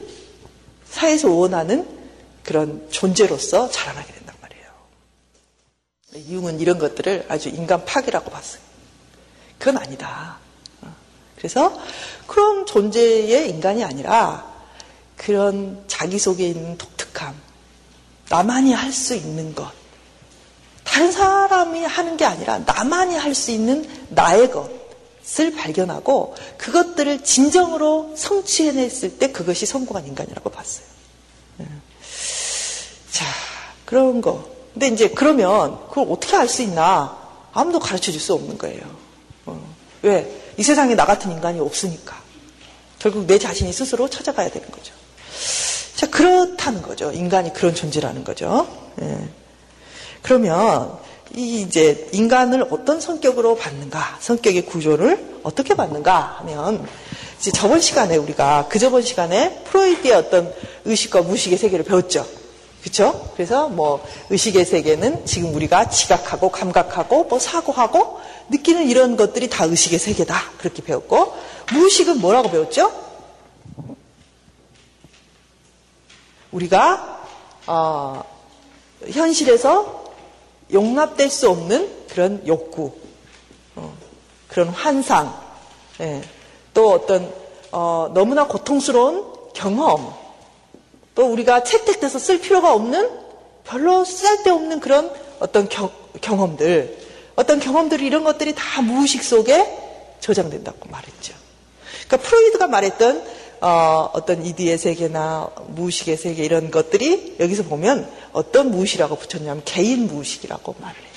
사회에서 0.88 1.28
원하는 1.30 1.99
그런 2.42 2.88
존재로서 2.90 3.70
자라나게 3.70 4.12
된단 4.12 4.35
말이에요. 4.40 4.66
융은 6.29 6.61
이런 6.61 6.79
것들을 6.79 7.26
아주 7.29 7.48
인간 7.48 7.85
파괴라고 7.85 8.31
봤어요. 8.31 8.62
그건 9.59 9.79
아니다. 9.79 10.38
어. 10.83 10.94
그래서 11.37 11.79
그런 12.26 12.66
존재의 12.66 13.50
인간이 13.50 13.85
아니라 13.85 14.50
그런 15.16 15.85
자기 15.87 16.18
속에 16.18 16.48
있는 16.48 16.79
독특함, 16.79 17.35
나만이 18.31 18.72
할 18.72 18.90
수 18.92 19.14
있는 19.14 19.55
것, 19.55 19.70
다른 20.85 21.12
사람이 21.12 21.85
하는 21.85 22.16
게 22.16 22.24
아니라 22.24 22.59
나만이 22.59 23.16
할 23.16 23.35
수 23.35 23.50
있는 23.50 23.87
나의 24.09 24.50
것을 24.50 25.55
발견하고 25.55 26.35
그것들을 26.57 27.22
진정으로 27.22 28.14
성취해냈을 28.16 29.18
때 29.18 29.31
그것이 29.31 29.66
성공한 29.66 30.07
인간이라고 30.07 30.48
봤어요. 30.50 30.87
예. 33.10 33.12
자, 33.12 33.24
그런 33.84 34.20
거. 34.20 34.48
근데 34.72 34.88
이제 34.88 35.08
그러면 35.08 35.78
그걸 35.88 36.06
어떻게 36.10 36.36
알 36.36 36.48
수 36.48 36.62
있나? 36.62 37.16
아무도 37.52 37.80
가르쳐 37.80 38.12
줄 38.12 38.20
수 38.20 38.34
없는 38.34 38.56
거예요. 38.58 38.80
어. 39.46 39.60
왜? 40.02 40.40
이 40.56 40.62
세상에 40.62 40.94
나 40.94 41.04
같은 41.04 41.30
인간이 41.32 41.58
없으니까. 41.60 42.16
결국 42.98 43.26
내 43.26 43.38
자신이 43.38 43.72
스스로 43.72 44.08
찾아가야 44.08 44.50
되는 44.50 44.70
거죠. 44.70 44.92
자, 45.96 46.08
그렇다는 46.08 46.82
거죠. 46.82 47.10
인간이 47.12 47.52
그런 47.52 47.74
존재라는 47.74 48.24
거죠. 48.24 48.68
예. 49.02 49.18
그러면 50.22 50.98
이 51.34 51.62
이제 51.62 52.08
인간을 52.12 52.66
어떤 52.70 53.00
성격으로 53.00 53.56
받는가, 53.56 54.18
성격의 54.20 54.66
구조를 54.66 55.40
어떻게 55.42 55.74
받는가 55.74 56.36
하면 56.40 56.86
이제 57.38 57.50
저번 57.50 57.80
시간에 57.80 58.16
우리가 58.16 58.66
그 58.68 58.78
저번 58.78 59.02
시간에 59.02 59.62
프로이드의 59.64 60.12
어떤 60.14 60.52
의식과 60.84 61.22
무의식의 61.22 61.56
세계를 61.58 61.84
배웠죠. 61.84 62.26
그렇죠? 62.82 63.30
그래서 63.34 63.68
뭐 63.68 64.04
의식의 64.30 64.64
세계는 64.64 65.26
지금 65.26 65.54
우리가 65.54 65.90
지각하고 65.90 66.50
감각하고 66.50 67.24
뭐 67.24 67.38
사고하고 67.38 68.20
느끼는 68.48 68.88
이런 68.88 69.16
것들이 69.16 69.48
다 69.48 69.64
의식의 69.64 69.98
세계다 69.98 70.34
그렇게 70.58 70.82
배웠고 70.82 71.34
무의식은 71.72 72.20
뭐라고 72.20 72.50
배웠죠? 72.50 72.90
우리가 76.52 77.20
어, 77.66 78.24
현실에서 79.08 80.04
용납될 80.72 81.30
수 81.30 81.48
없는 81.50 82.06
그런 82.08 82.42
욕구, 82.46 82.92
어, 83.76 83.92
그런 84.48 84.68
환상, 84.68 85.38
예, 86.00 86.22
또 86.74 86.92
어떤 86.92 87.32
어, 87.70 88.10
너무나 88.12 88.46
고통스러운 88.46 89.24
경험, 89.54 90.12
또 91.20 91.30
우리가 91.30 91.64
채택돼서 91.64 92.18
쓸 92.18 92.40
필요가 92.40 92.72
없는 92.72 93.11
별로 93.64 94.06
쓸데없는 94.06 94.80
그런 94.80 95.12
어떤 95.38 95.68
경, 95.68 95.90
경험들, 96.22 96.96
어떤 97.37 97.61
경험들이 97.61 98.06
이런 98.06 98.24
것들이 98.24 98.54
다 98.56 98.80
무의식 98.80 99.22
속에 99.22 99.66
저장된다고 100.20 100.88
말했죠. 100.88 101.35
그러니까 102.06 102.16
프로이드가 102.26 102.68
말했던 102.68 103.22
어, 103.61 104.12
떤 104.26 104.46
이디의 104.46 104.78
세계나 104.78 105.50
무의식의 105.68 106.16
세계 106.16 106.42
이런 106.42 106.70
것들이 106.70 107.37
여기서 107.38 107.64
보면 107.64 108.11
어떤 108.33 108.70
무의식이라고 108.70 109.16
붙였냐면 109.16 109.61
개인 109.66 110.06
무의식이라고 110.06 110.76
말을 110.80 110.96
해요. 110.96 111.12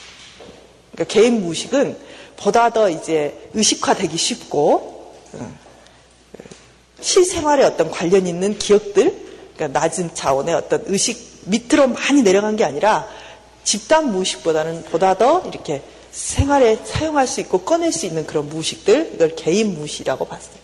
그러니까 0.92 1.14
개인 1.14 1.42
무의식은 1.44 1.98
보다 2.36 2.72
더 2.72 2.90
이제 2.90 3.50
의식화되기 3.54 4.18
쉽고 4.18 5.14
어, 5.32 5.58
실생활에 7.00 7.64
어떤 7.64 7.90
관련 7.90 8.28
있는 8.28 8.58
기억들, 8.58 9.23
그러니까 9.56 9.80
낮은 9.80 10.14
차원의 10.14 10.56
어떤 10.56 10.84
의식 10.88 11.44
밑으로 11.46 11.88
많이 11.88 12.22
내려간 12.22 12.56
게 12.56 12.64
아니라 12.64 13.08
집단 13.64 14.12
무의식보다는 14.12 14.86
보다 14.86 15.14
더 15.18 15.44
이렇게 15.48 15.82
생활에 16.12 16.78
사용할 16.84 17.28
수 17.28 17.42
있고 17.42 17.60
꺼낼 17.60 17.92
수 17.92 18.06
있는 18.06 18.26
그런 18.28 18.48
무의식들, 18.50 19.12
이걸 19.16 19.36
개인 19.36 19.74
무의식이라고 19.76 20.26
봤어요. 20.26 20.63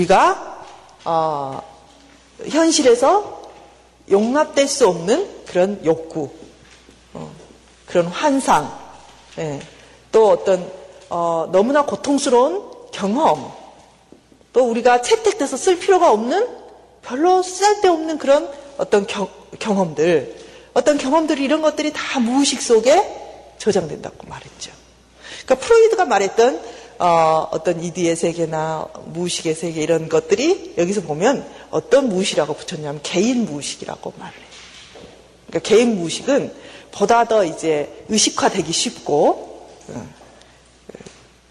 우리가 0.00 0.64
어, 1.04 1.62
현실에서 2.46 3.50
용납될 4.10 4.68
수 4.68 4.88
없는 4.88 5.28
그런 5.46 5.80
욕구, 5.84 6.30
어, 7.12 7.30
그런 7.86 8.06
환상, 8.06 8.72
예, 9.38 9.60
또 10.12 10.30
어떤 10.30 10.70
어, 11.08 11.48
너무나 11.52 11.84
고통스러운 11.84 12.62
경험, 12.92 13.52
또 14.52 14.68
우리가 14.70 15.02
채택돼서 15.02 15.56
쓸 15.56 15.78
필요가 15.78 16.10
없는 16.10 16.48
별로 17.02 17.42
쓸데없는 17.42 18.18
그런 18.18 18.50
어떤 18.78 19.06
경, 19.06 19.28
경험들, 19.58 20.36
어떤 20.74 20.98
경험들이 20.98 21.42
이런 21.44 21.62
것들이 21.62 21.92
다 21.92 22.20
무의식 22.20 22.62
속에 22.62 23.54
저장된다고 23.58 24.26
말했죠. 24.26 24.72
그러니까 25.44 25.66
프로이드가 25.66 26.04
말했던 26.04 26.60
어, 27.00 27.48
떤 27.64 27.82
이디의 27.82 28.14
세계나 28.14 28.86
무의식의 29.06 29.54
세계 29.54 29.82
이런 29.82 30.10
것들이 30.10 30.74
여기서 30.76 31.00
보면 31.00 31.48
어떤 31.70 32.10
무의식이라고 32.10 32.54
붙였냐면 32.54 33.00
개인 33.02 33.46
무의식이라고 33.46 34.12
말을 34.18 34.34
해요. 34.38 34.46
그러니까 35.46 35.66
개인 35.66 35.96
무의식은 35.96 36.52
보다 36.92 37.24
더 37.24 37.42
이제 37.42 38.04
의식화되기 38.10 38.70
쉽고 38.70 39.66
어, 39.88 40.08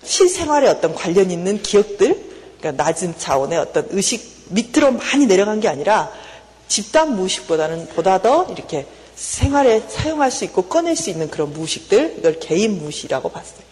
실생활에 0.04 0.68
어떤 0.68 0.94
관련 0.94 1.32
있는 1.32 1.62
기억들, 1.64 2.30
그러니까 2.60 2.84
낮은 2.84 3.18
차원의 3.18 3.58
어떤 3.58 3.88
의식 3.90 4.46
밑으로 4.50 4.92
많이 4.92 5.26
내려간 5.26 5.60
게 5.62 5.68
아니라 5.68 6.12
집단 6.68 7.16
무의식보다는 7.16 7.88
보다 7.90 8.22
더 8.22 8.46
이렇게 8.52 8.86
생활에 9.16 9.82
사용할 9.88 10.30
수 10.30 10.46
있고 10.46 10.64
꺼낼 10.64 10.96
수 10.96 11.10
있는 11.10 11.32
그런 11.32 11.52
무의식들, 11.54 12.18
이걸 12.20 12.40
개인 12.40 12.78
무의식이라고 12.78 13.30
봤어요. 13.30 13.68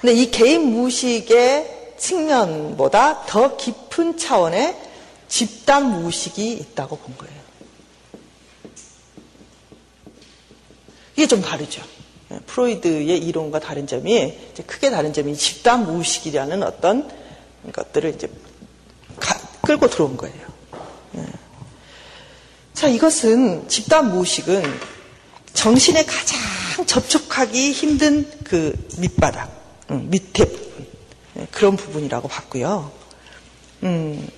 근데 0.00 0.14
이 0.14 0.30
개인 0.30 0.72
무의식의 0.72 1.94
측면보다 1.98 3.26
더 3.26 3.56
깊은 3.56 4.16
차원의 4.16 4.76
집단 5.28 5.90
무의식이 5.90 6.52
있다고 6.52 6.96
본 6.96 7.16
거예요. 7.16 7.38
이게 11.16 11.26
좀 11.26 11.42
다르죠. 11.42 11.82
예, 12.30 12.38
프로이드의 12.46 13.18
이론과 13.18 13.58
다른 13.58 13.86
점이 13.86 14.38
크게 14.66 14.90
다른 14.90 15.12
점이 15.12 15.36
집단 15.36 15.84
무의식이라는 15.84 16.62
어떤 16.62 17.10
것들을 17.72 18.14
이제 18.14 18.30
끌고 19.62 19.90
들어온 19.90 20.16
거예요. 20.16 20.46
예. 21.16 21.24
자, 22.72 22.86
이것은 22.86 23.68
집단 23.68 24.10
무의식은 24.10 24.62
정신에 25.54 26.04
가장 26.04 26.38
접촉하기 26.86 27.72
힘든 27.72 28.30
그 28.44 28.72
밑바닥, 28.98 29.57
밑에 29.88 30.44
부분 30.44 30.86
예, 31.38 31.46
그런 31.50 31.76
부분이라고 31.76 32.28
봤고요. 32.28 32.90
음, 33.84 34.28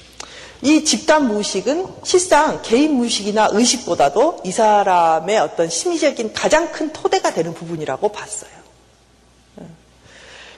이 0.62 0.84
집단 0.84 1.26
무의식은 1.26 1.86
실상 2.04 2.60
개인 2.62 2.94
무의식이나 2.94 3.48
의식보다도 3.52 4.42
이 4.44 4.52
사람의 4.52 5.38
어떤 5.38 5.70
심리적인 5.70 6.32
가장 6.34 6.70
큰 6.70 6.92
토대가 6.92 7.32
되는 7.32 7.54
부분이라고 7.54 8.10
봤어요. 8.10 8.50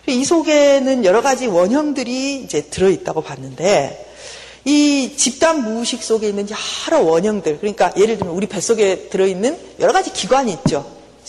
예. 0.09 0.13
이 0.13 0.25
속에는 0.25 1.05
여러 1.05 1.23
가지 1.23 1.47
원형들이 1.47 2.43
이제 2.43 2.63
들어있다고 2.63 3.23
봤는데, 3.23 4.09
이 4.65 5.15
집단 5.17 5.63
무의식 5.63 6.03
속에 6.03 6.29
있는 6.29 6.49
여러 6.51 7.03
원형들, 7.03 7.59
그러니까 7.59 7.93
예를 7.97 8.19
들면 8.19 8.35
우리 8.35 8.47
뱃속에 8.47 9.09
들어있는 9.09 9.77
여러 9.81 9.93
가지 9.93 10.13
기관이 10.13 10.53
있죠. 10.53 10.85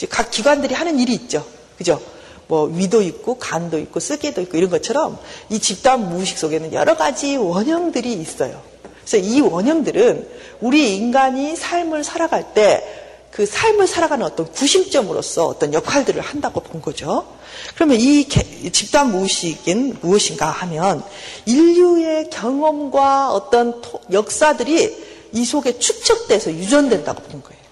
각 0.10 0.32
기관들이 0.32 0.74
하는 0.74 1.00
일이 1.00 1.14
있죠. 1.14 1.46
그죠? 1.78 2.02
뭐 2.48 2.66
위도 2.66 3.02
있고 3.02 3.38
간도 3.38 3.80
있고 3.80 4.00
쓰개도 4.00 4.42
있고 4.42 4.58
이런 4.58 4.70
것처럼 4.70 5.18
이 5.50 5.60
집단 5.60 6.10
무의식 6.10 6.38
속에는 6.38 6.74
여러 6.74 6.96
가지 6.96 7.38
원형들이 7.38 8.14
있어요. 8.14 8.62
그래서 9.06 9.18
이 9.18 9.42
원형들은 9.42 10.28
우리 10.62 10.96
인간이 10.96 11.56
삶을 11.56 12.04
살아갈 12.04 12.54
때 12.54 13.04
그 13.34 13.48
삶을 13.48 13.88
살아가는 13.88 14.24
어떤 14.24 14.46
구심점으로서 14.52 15.48
어떤 15.48 15.74
역할들을 15.74 16.22
한다고 16.22 16.60
본 16.60 16.82
거죠. 16.82 17.26
그러면 17.74 18.00
이 18.00 18.28
집단 18.72 19.12
무의식은 19.12 19.98
무엇인가 20.02 20.52
하면 20.52 21.04
인류의 21.48 22.30
경험과 22.30 23.32
어떤 23.34 23.82
역사들이 24.12 25.04
이 25.34 25.46
속에 25.46 25.80
축적돼서 25.80 26.52
유전된다고 26.52 27.24
본 27.24 27.42
거예요. 27.42 27.63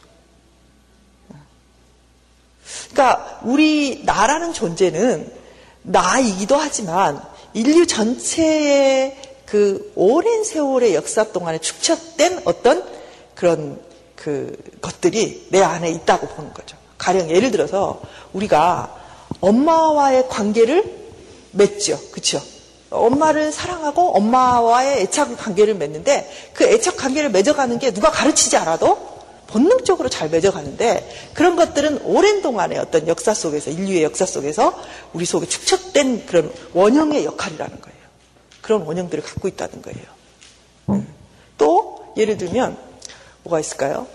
그러니까 2.91 3.39
우리 3.43 4.01
나라는 4.05 4.53
존재는 4.53 5.31
나이기도 5.83 6.55
하지만 6.55 7.21
인류 7.53 7.87
전체의 7.87 9.17
그 9.45 9.91
오랜 9.95 10.43
세월의 10.43 10.95
역사 10.95 11.25
동안에 11.25 11.57
축적된 11.59 12.41
어떤 12.45 12.83
그런 13.35 13.79
그 14.15 14.55
것들이 14.81 15.47
내 15.49 15.61
안에 15.61 15.89
있다고 15.89 16.27
보는 16.27 16.53
거죠. 16.53 16.77
가령 16.97 17.29
예를 17.29 17.51
들어서 17.51 18.01
우리가 18.33 18.95
엄마와의 19.39 20.29
관계를 20.29 21.01
맺죠. 21.51 21.99
그쵸? 22.11 22.41
엄마를 22.91 23.51
사랑하고 23.51 24.15
엄마와의 24.15 25.01
애착 25.01 25.37
관계를 25.37 25.75
맺는데 25.75 26.51
그 26.53 26.65
애착 26.65 26.97
관계를 26.97 27.31
맺어가는 27.31 27.79
게 27.79 27.91
누가 27.91 28.11
가르치지 28.11 28.57
않아도 28.57 29.10
본능적으로 29.51 30.09
잘 30.09 30.29
맺어가는데 30.29 31.31
그런 31.33 31.55
것들은 31.55 32.01
오랜 32.03 32.41
동안의 32.41 32.77
어떤 32.79 33.07
역사 33.07 33.33
속에서 33.33 33.69
인류의 33.69 34.03
역사 34.03 34.25
속에서 34.25 34.73
우리 35.13 35.25
속에 35.25 35.45
축적된 35.45 36.25
그런 36.25 36.51
원형의 36.73 37.25
역할이라는 37.25 37.81
거예요. 37.81 38.01
그런 38.61 38.83
원형들을 38.83 39.23
갖고 39.23 39.47
있다는 39.47 39.81
거예요. 39.81 40.05
음. 40.89 41.07
또 41.57 42.13
예를 42.17 42.37
들면 42.37 42.77
뭐가 43.43 43.59
있을까요? 43.59 44.07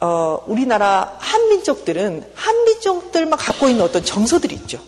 어, 0.00 0.42
우리나라 0.46 1.16
한민족들은 1.18 2.24
한민족들만 2.34 3.38
갖고 3.38 3.68
있는 3.68 3.84
어떤 3.84 4.04
정서들이 4.04 4.54
있죠. 4.56 4.80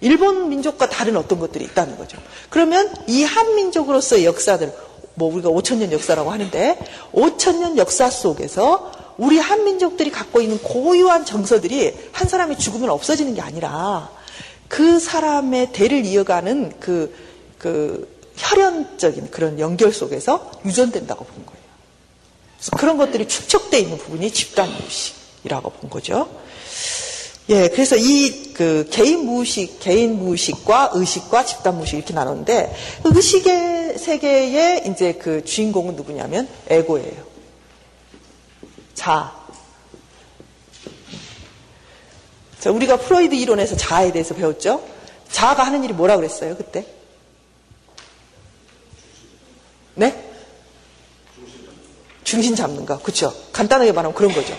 일본 0.00 0.48
민족과 0.48 0.88
다른 0.88 1.16
어떤 1.16 1.38
것들이 1.38 1.64
있다는 1.64 1.96
거죠. 1.96 2.18
그러면 2.50 2.92
이 3.06 3.22
한민족으로서의 3.24 4.24
역사들, 4.24 4.72
뭐 5.14 5.32
우리가 5.32 5.50
5천년 5.50 5.92
역사라고 5.92 6.30
하는데 6.30 6.78
5천년 7.12 7.76
역사 7.76 8.10
속에서 8.10 8.92
우리 9.18 9.38
한민족들이 9.38 10.10
갖고 10.10 10.40
있는 10.40 10.58
고유한 10.58 11.24
정서들이 11.24 11.94
한 12.12 12.28
사람이 12.28 12.58
죽으면 12.58 12.90
없어지는 12.90 13.34
게 13.34 13.40
아니라 13.40 14.10
그 14.68 14.98
사람의 14.98 15.72
대를 15.72 16.04
이어가는 16.06 16.74
그, 16.80 17.14
그 17.58 18.08
혈연적인 18.36 19.30
그런 19.30 19.60
연결 19.60 19.92
속에서 19.92 20.50
유전된다고 20.64 21.24
본 21.24 21.46
거예요. 21.46 21.62
그래서 22.56 22.76
그런 22.78 22.96
것들이 22.96 23.28
축적되어 23.28 23.80
있는 23.80 23.98
부분이 23.98 24.32
집단 24.32 24.70
무의식이라고 24.72 25.70
본 25.70 25.90
거죠. 25.90 26.28
예, 27.48 27.68
그래서 27.68 27.96
이 27.96 28.42
그 28.52 28.86
개인 28.90 29.24
무의식, 29.24 29.80
개인 29.80 30.18
무의식과 30.18 30.90
의식과 30.94 31.44
집단 31.44 31.74
무의식 31.76 31.98
이렇게 31.98 32.14
나눴는데 32.14 32.74
의식의 33.04 33.98
세계의 33.98 34.88
이제 34.88 35.14
그 35.14 35.44
주인공은 35.44 35.96
누구냐면 35.96 36.48
에고예요. 36.68 37.24
자. 38.94 39.34
자, 42.60 42.70
우리가 42.70 42.98
프로이드 42.98 43.34
이론에서 43.34 43.76
자아에 43.76 44.12
대해서 44.12 44.34
배웠죠? 44.34 44.86
자아가 45.30 45.64
하는 45.64 45.82
일이 45.82 45.92
뭐라 45.92 46.16
그랬어요, 46.16 46.56
그때? 46.56 46.86
네? 49.94 50.30
중심 52.22 52.54
잡는 52.54 52.86
거. 52.86 52.98
그쵸? 52.98 53.34
간단하게 53.52 53.92
말하면 53.92 54.14
그런 54.14 54.32
거죠. 54.32 54.56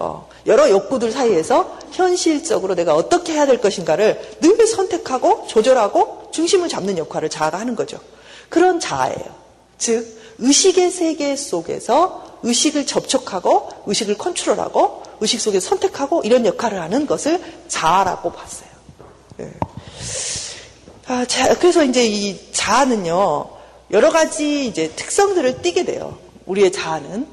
어, 0.00 0.26
여러 0.46 0.70
욕구들 0.70 1.12
사이에서 1.12 1.78
현실적으로 1.92 2.74
내가 2.74 2.94
어떻게 2.94 3.34
해야 3.34 3.46
될 3.46 3.60
것인가를 3.60 4.38
늘 4.40 4.66
선택하고 4.66 5.46
조절하고 5.46 6.30
중심을 6.32 6.68
잡는 6.68 6.96
역할을 6.96 7.28
자아가 7.28 7.60
하는 7.60 7.76
거죠. 7.76 8.00
그런 8.48 8.80
자아예요. 8.80 9.40
즉, 9.76 10.18
의식의 10.38 10.90
세계 10.90 11.36
속에서 11.36 12.38
의식을 12.42 12.86
접촉하고 12.86 13.68
의식을 13.86 14.16
컨트롤하고 14.16 15.02
의식 15.20 15.38
속에 15.38 15.60
선택하고 15.60 16.22
이런 16.24 16.46
역할을 16.46 16.80
하는 16.80 17.06
것을 17.06 17.42
자아라고 17.68 18.32
봤어요. 18.32 18.70
네. 19.36 19.52
아, 21.08 21.26
자, 21.26 21.54
그래서 21.58 21.84
이제 21.84 22.06
이 22.06 22.52
자아는요, 22.52 23.50
여러 23.90 24.10
가지 24.10 24.66
이제 24.66 24.88
특성들을 24.96 25.60
띠게 25.60 25.84
돼요. 25.84 26.16
우리의 26.46 26.72
자아는. 26.72 27.26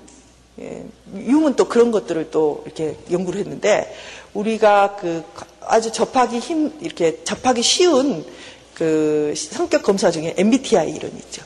예, 0.60 0.86
융은 1.15 1.56
또 1.56 1.67
그런 1.67 1.91
것들을 1.91 2.32
또 2.32 2.63
이렇게 2.65 2.98
연구를 3.12 3.39
했는데 3.39 3.96
우리가 4.34 4.98
그 5.00 5.24
아주 5.62 5.91
접하기 5.91 6.39
힘 6.39 6.74
이렇게 6.82 7.24
접하기 7.24 7.62
쉬운 7.62 8.26
그 8.74 9.34
성격 9.36 9.84
검사 9.84 10.12
중에 10.12 10.36
MBTI 10.38 10.91
이론이 10.91 11.15
있죠. 11.17 11.43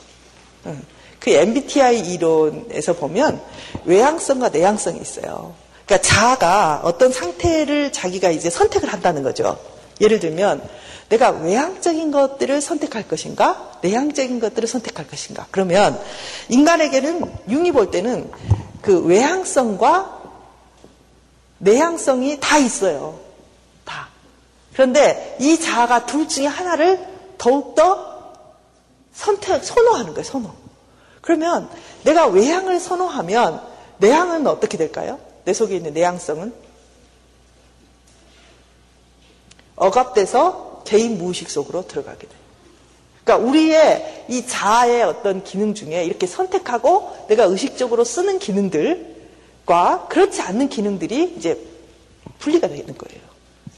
그 1.18 1.30
MBTI 1.30 2.00
이론에서 2.12 2.94
보면 2.94 3.40
외향성과 3.84 4.50
내향성이 4.50 5.00
있어요. 5.00 5.54
그러니까 5.86 6.08
자아가 6.08 6.80
어떤 6.84 7.12
상태를 7.12 7.92
자기가 7.92 8.30
이제 8.30 8.50
선택을 8.50 8.92
한다는 8.92 9.22
거죠. 9.22 9.58
예를 10.00 10.20
들면 10.20 10.62
내가 11.12 11.28
외향적인 11.28 12.10
것들을 12.10 12.62
선택할 12.62 13.06
것인가, 13.06 13.78
내향적인 13.82 14.40
것들을 14.40 14.66
선택할 14.66 15.06
것인가. 15.06 15.46
그러면 15.50 16.00
인간에게는 16.48 17.30
융이 17.50 17.72
볼 17.72 17.90
때는 17.90 18.30
그 18.80 18.98
외향성과 19.04 20.22
내향성이 21.58 22.40
다 22.40 22.56
있어요. 22.56 23.20
다. 23.84 24.08
그런데 24.72 25.36
이 25.38 25.60
자아가 25.60 26.06
둘 26.06 26.28
중에 26.28 26.46
하나를 26.46 27.06
더욱더 27.36 28.32
선택, 29.12 29.62
선호하는 29.62 30.14
거예요, 30.14 30.24
선호. 30.24 30.50
그러면 31.20 31.68
내가 32.04 32.26
외향을 32.26 32.80
선호하면 32.80 33.60
내향은 33.98 34.46
어떻게 34.46 34.78
될까요? 34.78 35.20
내 35.44 35.52
속에 35.52 35.76
있는 35.76 35.92
내향성은? 35.92 36.54
억압돼서 39.76 40.71
개인 40.92 41.16
무의식 41.16 41.48
속으로 41.48 41.86
들어가게 41.86 42.26
돼요. 42.26 42.38
그러니까 43.24 43.48
우리의 43.48 44.26
이 44.28 44.46
자아의 44.46 45.04
어떤 45.04 45.42
기능 45.42 45.72
중에 45.72 46.04
이렇게 46.04 46.26
선택하고 46.26 47.26
내가 47.28 47.44
의식적으로 47.44 48.04
쓰는 48.04 48.38
기능들과 48.38 50.08
그렇지 50.10 50.42
않는 50.42 50.68
기능들이 50.68 51.34
이제 51.38 51.58
분리가 52.40 52.68
되는 52.68 52.94
거예요. 52.94 53.22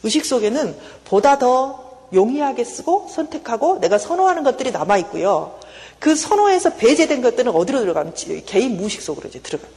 의식 0.03 0.25
속에는 0.25 0.77
보다 1.05 1.39
더 1.39 2.09
용이하게 2.13 2.65
쓰고 2.65 3.07
선택하고 3.09 3.79
내가 3.79 3.97
선호하는 3.97 4.43
것들이 4.43 4.73
남아 4.73 4.99
있고요. 4.99 5.61
그 6.01 6.17
선호에서 6.17 6.75
배제된 6.75 7.23
것들은 7.23 7.55
어디로 7.55 7.79
들어가면 7.79 8.15
개인 8.45 8.77
무의식 8.77 9.03
속으로 9.03 9.29
이제 9.29 9.39
들어가는 9.39 9.73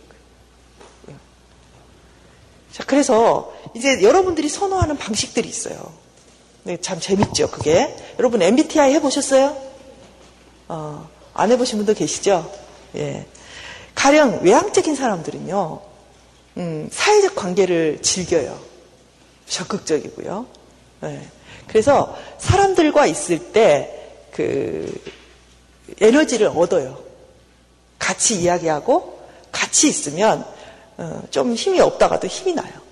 거예요. 1.05 1.19
자, 2.71 2.83
그래서 2.83 3.53
이제 3.75 4.01
여러분들이 4.01 4.49
선호하는 4.49 4.97
방식들이 4.97 5.47
있어요. 5.47 6.06
네, 6.67 6.75
참 6.81 6.99
재밌죠, 6.99 7.49
그게. 7.49 7.95
여러분 8.19 8.41
MBTI 8.41 8.91
해보셨어요? 8.95 9.55
어, 10.67 11.07
안 11.33 11.49
해보신 11.49 11.77
분도 11.77 11.93
계시죠? 11.93 12.51
예. 12.97 13.25
가령 13.95 14.41
외향적인 14.43 14.93
사람들은요, 14.93 15.81
음, 16.57 16.89
사회적 16.91 17.35
관계를 17.35 18.01
즐겨요. 18.01 18.59
적극적이고요. 19.47 20.45
네. 21.03 21.29
그래서 21.67 22.17
사람들과 22.37 23.05
있을 23.05 23.53
때, 23.53 24.25
그, 24.31 24.93
에너지를 26.01 26.47
얻어요. 26.47 27.01
같이 27.97 28.41
이야기하고, 28.41 29.21
같이 29.53 29.87
있으면, 29.87 30.45
어, 30.97 31.23
좀 31.31 31.53
힘이 31.53 31.79
없다가도 31.79 32.27
힘이 32.27 32.55
나요. 32.55 32.86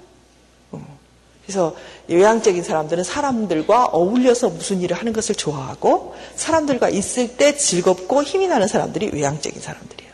그래서 1.46 1.76
요양적인 2.10 2.64
사람들은 2.64 3.04
사람들과 3.04 3.86
어울려서 3.86 4.50
무슨 4.50 4.82
일을 4.82 4.98
하는 4.98 5.14
것을 5.14 5.36
좋아하고 5.36 6.16
사람들과 6.36 6.90
있을 6.90 7.38
때 7.38 7.56
즐겁고 7.56 8.24
힘이 8.24 8.48
나는 8.48 8.68
사람들이 8.68 9.12
외향적인 9.14 9.62
사람들이에요. 9.62 10.12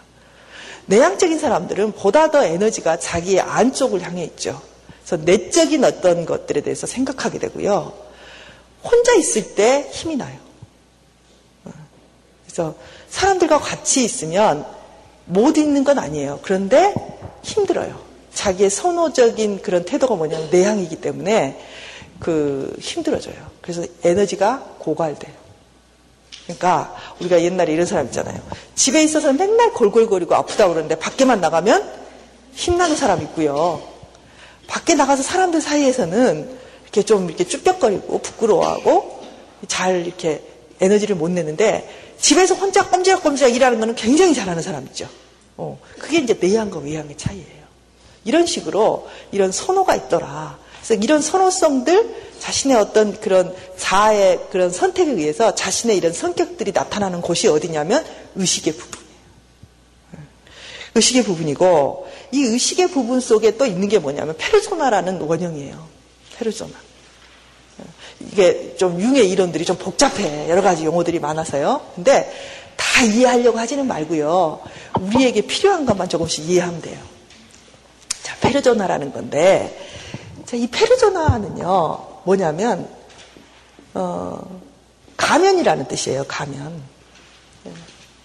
내향적인 0.87 1.39
사람들은 1.39 1.93
보다 1.93 2.31
더 2.31 2.43
에너지가 2.43 2.99
자기의 2.99 3.39
안쪽을 3.39 4.01
향해 4.01 4.23
있죠. 4.25 4.61
그래서 5.05 5.23
내적인 5.23 5.83
어떤 5.85 6.25
것들에 6.25 6.61
대해서 6.61 6.85
생각하게 6.85 7.39
되고요. 7.39 7.93
혼자 8.83 9.13
있을 9.15 9.55
때 9.55 9.89
힘이 9.91 10.17
나요. 10.17 10.37
그래서 12.45 12.75
사람들과 13.09 13.59
같이 13.59 14.03
있으면 14.03 14.65
못 15.25 15.57
있는 15.57 15.85
건 15.85 15.97
아니에요. 15.97 16.39
그런데 16.41 16.93
힘들어요. 17.41 18.10
자기의 18.33 18.69
선호적인 18.69 19.61
그런 19.61 19.85
태도가 19.85 20.15
뭐냐면 20.15 20.49
내향이기 20.49 20.97
때문에 20.97 21.59
그 22.19 22.75
힘들어져요. 22.79 23.35
그래서 23.61 23.83
에너지가 24.03 24.75
고갈돼요. 24.79 25.33
그러니까 26.43 26.95
우리가 27.19 27.41
옛날에 27.41 27.73
이런 27.73 27.85
사람 27.85 28.05
있잖아요. 28.07 28.39
집에 28.75 29.03
있어서 29.03 29.33
맨날 29.33 29.71
골골거리고 29.73 30.35
아프다 30.35 30.67
그러는데 30.67 30.95
밖에만 30.95 31.41
나가면 31.41 31.89
힘나는 32.53 32.95
사람 32.95 33.21
있고요. 33.23 33.81
밖에 34.67 34.95
나가서 34.95 35.23
사람들 35.23 35.61
사이에서는 35.61 36.57
이렇게 36.83 37.03
좀 37.03 37.27
이렇게 37.27 37.45
쭈뼛거리고 37.45 38.19
부끄러워하고 38.19 39.21
잘 39.67 40.05
이렇게 40.05 40.41
에너지를 40.79 41.15
못 41.15 41.29
내는데 41.29 41.89
집에서 42.19 42.55
혼자 42.55 42.87
꼼지락꼼지락 42.89 43.55
일하는 43.55 43.79
거는 43.79 43.95
굉장히 43.95 44.33
잘하는 44.33 44.61
사람 44.61 44.85
있죠. 44.87 45.07
어, 45.57 45.79
그게 45.97 46.19
이제 46.19 46.37
내향과 46.39 46.79
외향의 46.79 47.17
차이예요. 47.17 47.60
이런 48.25 48.45
식으로 48.45 49.07
이런 49.31 49.51
선호가 49.51 49.95
있더라. 49.95 50.57
그래서 50.81 50.93
이런 51.03 51.21
선호성들 51.21 52.31
자신의 52.39 52.77
어떤 52.77 53.19
그런 53.19 53.55
자아의 53.77 54.47
그런 54.51 54.71
선택에 54.71 55.11
의해서 55.11 55.53
자신의 55.53 55.97
이런 55.97 56.11
성격들이 56.11 56.71
나타나는 56.71 57.21
곳이 57.21 57.47
어디냐면 57.47 58.03
의식의 58.35 58.73
부분이에요. 58.73 59.11
의식의 60.95 61.23
부분이고 61.23 62.07
이 62.31 62.43
의식의 62.43 62.89
부분 62.89 63.19
속에 63.19 63.57
또 63.57 63.65
있는 63.65 63.87
게 63.87 63.99
뭐냐면 63.99 64.35
페르소나라는 64.37 65.21
원형이에요. 65.21 65.87
페르소나. 66.37 66.73
이게 68.19 68.75
좀 68.77 68.99
융의 68.99 69.29
이론들이 69.29 69.65
좀 69.65 69.77
복잡해. 69.77 70.49
여러 70.49 70.61
가지 70.61 70.85
용어들이 70.85 71.19
많아서요. 71.19 71.81
근데 71.95 72.31
다 72.75 73.03
이해하려고 73.03 73.57
하지는 73.59 73.87
말고요. 73.87 74.61
우리에게 74.99 75.41
필요한 75.41 75.85
것만 75.85 76.09
조금씩 76.09 76.49
이해하면 76.49 76.81
돼요. 76.81 77.10
자, 78.31 78.37
페르조나라는 78.47 79.11
건데, 79.11 79.77
자, 80.45 80.55
이 80.55 80.67
페르조나는요, 80.67 82.21
뭐냐면, 82.23 82.87
어, 83.93 84.61
가면이라는 85.17 85.87
뜻이에요, 85.87 86.23
가면. 86.27 86.81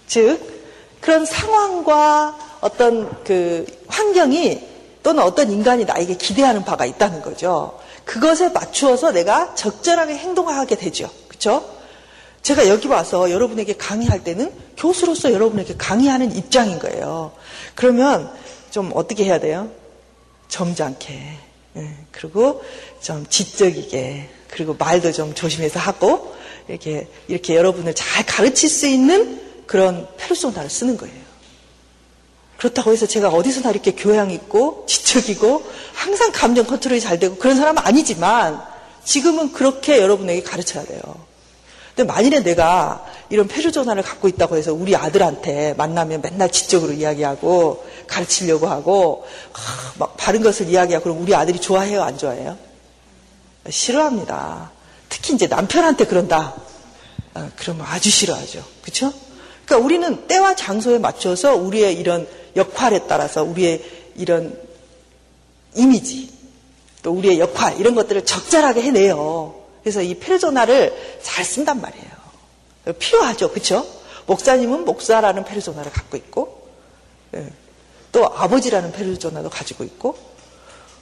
즉, 0.07 0.39
그런 1.01 1.25
상황과 1.25 2.37
어떤 2.61 3.23
그 3.23 3.65
환경이 3.87 4.65
또는 5.03 5.23
어떤 5.23 5.51
인간이 5.51 5.85
나에게 5.85 6.15
기대하는 6.15 6.63
바가 6.63 6.85
있다는 6.85 7.21
거죠. 7.21 7.79
그것에 8.03 8.49
맞추어서 8.49 9.11
내가 9.11 9.53
적절하게 9.55 10.15
행동하게 10.15 10.75
되죠. 10.75 11.09
그렇죠? 11.27 11.63
제가 12.41 12.67
여기 12.67 12.87
와서 12.87 13.29
여러분에게 13.29 13.75
강의할 13.75 14.23
때는 14.23 14.51
교수로서 14.77 15.33
여러분에게 15.33 15.75
강의하는 15.77 16.35
입장인 16.35 16.79
거예요. 16.79 17.33
그러면 17.75 18.31
좀 18.71 18.91
어떻게 18.95 19.25
해야 19.25 19.39
돼요? 19.39 19.69
점잖게. 20.49 21.37
예, 21.77 21.95
그리고 22.11 22.63
좀 23.01 23.25
지적이게. 23.29 24.29
그리고 24.49 24.73
말도 24.73 25.11
좀 25.11 25.33
조심해서 25.33 25.79
하고 25.79 26.35
이렇게 26.67 27.07
이렇게 27.27 27.55
여러분을 27.55 27.93
잘 27.93 28.25
가르칠 28.25 28.69
수 28.69 28.87
있는 28.87 29.41
그런 29.65 30.07
페르소나를 30.17 30.69
쓰는 30.69 30.97
거예요. 30.97 31.27
그렇다고 32.57 32.91
해서 32.91 33.05
제가 33.05 33.29
어디서나 33.29 33.69
이렇게 33.69 33.91
교양 33.91 34.31
있고 34.31 34.85
지적이고 34.87 35.63
항상 35.93 36.31
감정 36.31 36.65
컨트롤이 36.65 36.99
잘 36.99 37.19
되고 37.19 37.35
그런 37.35 37.55
사람은 37.55 37.83
아니지만 37.85 38.61
지금은 39.03 39.51
그렇게 39.53 39.99
여러분에게 39.99 40.41
가르쳐야 40.41 40.83
돼요. 40.85 41.26
근데 41.97 42.13
만일에 42.13 42.43
내가 42.43 43.03
이런 43.27 43.47
페르조나를 43.47 44.03
갖고 44.03 44.27
있다고 44.27 44.55
해서 44.55 44.71
우리 44.71 44.95
아들한테 44.95 45.73
만나면 45.73 46.21
맨날 46.21 46.51
지적으로 46.51 46.93
이야기하고 46.93 47.83
가르치려고 48.05 48.67
하고 48.67 49.25
막 49.97 50.15
바른 50.15 50.43
것을 50.43 50.69
이야기하고 50.69 51.05
그럼 51.05 51.23
우리 51.23 51.33
아들이 51.33 51.59
좋아해요 51.59 52.03
안 52.03 52.15
좋아해요? 52.19 52.55
싫어합니다. 53.67 54.71
특히 55.09 55.33
이제 55.33 55.47
남편한테 55.47 56.05
그런다. 56.05 56.53
아, 57.33 57.49
그러면 57.55 57.87
아주 57.89 58.11
싫어하죠. 58.11 58.63
그렇죠? 58.83 59.11
그러니까 59.65 59.83
우리는 59.83 60.27
때와 60.27 60.55
장소에 60.55 60.99
맞춰서 60.99 61.55
우리의 61.55 61.95
이런 61.95 62.27
역할에 62.55 63.07
따라서 63.07 63.41
우리의 63.41 63.83
이런 64.15 64.55
이미지, 65.75 66.29
또 67.01 67.11
우리의 67.11 67.39
역할, 67.39 67.79
이런 67.79 67.95
것들을 67.95 68.23
적절하게 68.23 68.83
해내요. 68.83 69.56
그래서 69.87 70.01
이 70.01 70.15
페르소나를 70.15 71.17
잘 71.23 71.45
쓴단 71.45 71.79
말이에요. 71.79 72.11
필요하죠. 72.99 73.53
그쵸? 73.53 73.87
목사님은 74.25 74.83
목사라는 74.83 75.45
페르소나를 75.45 75.93
갖고 75.93 76.17
있고, 76.17 76.67
예. 77.35 77.47
또 78.11 78.25
아버지라는 78.25 78.91
페르소나도 78.91 79.49
가지고 79.49 79.85
있고, 79.85 80.17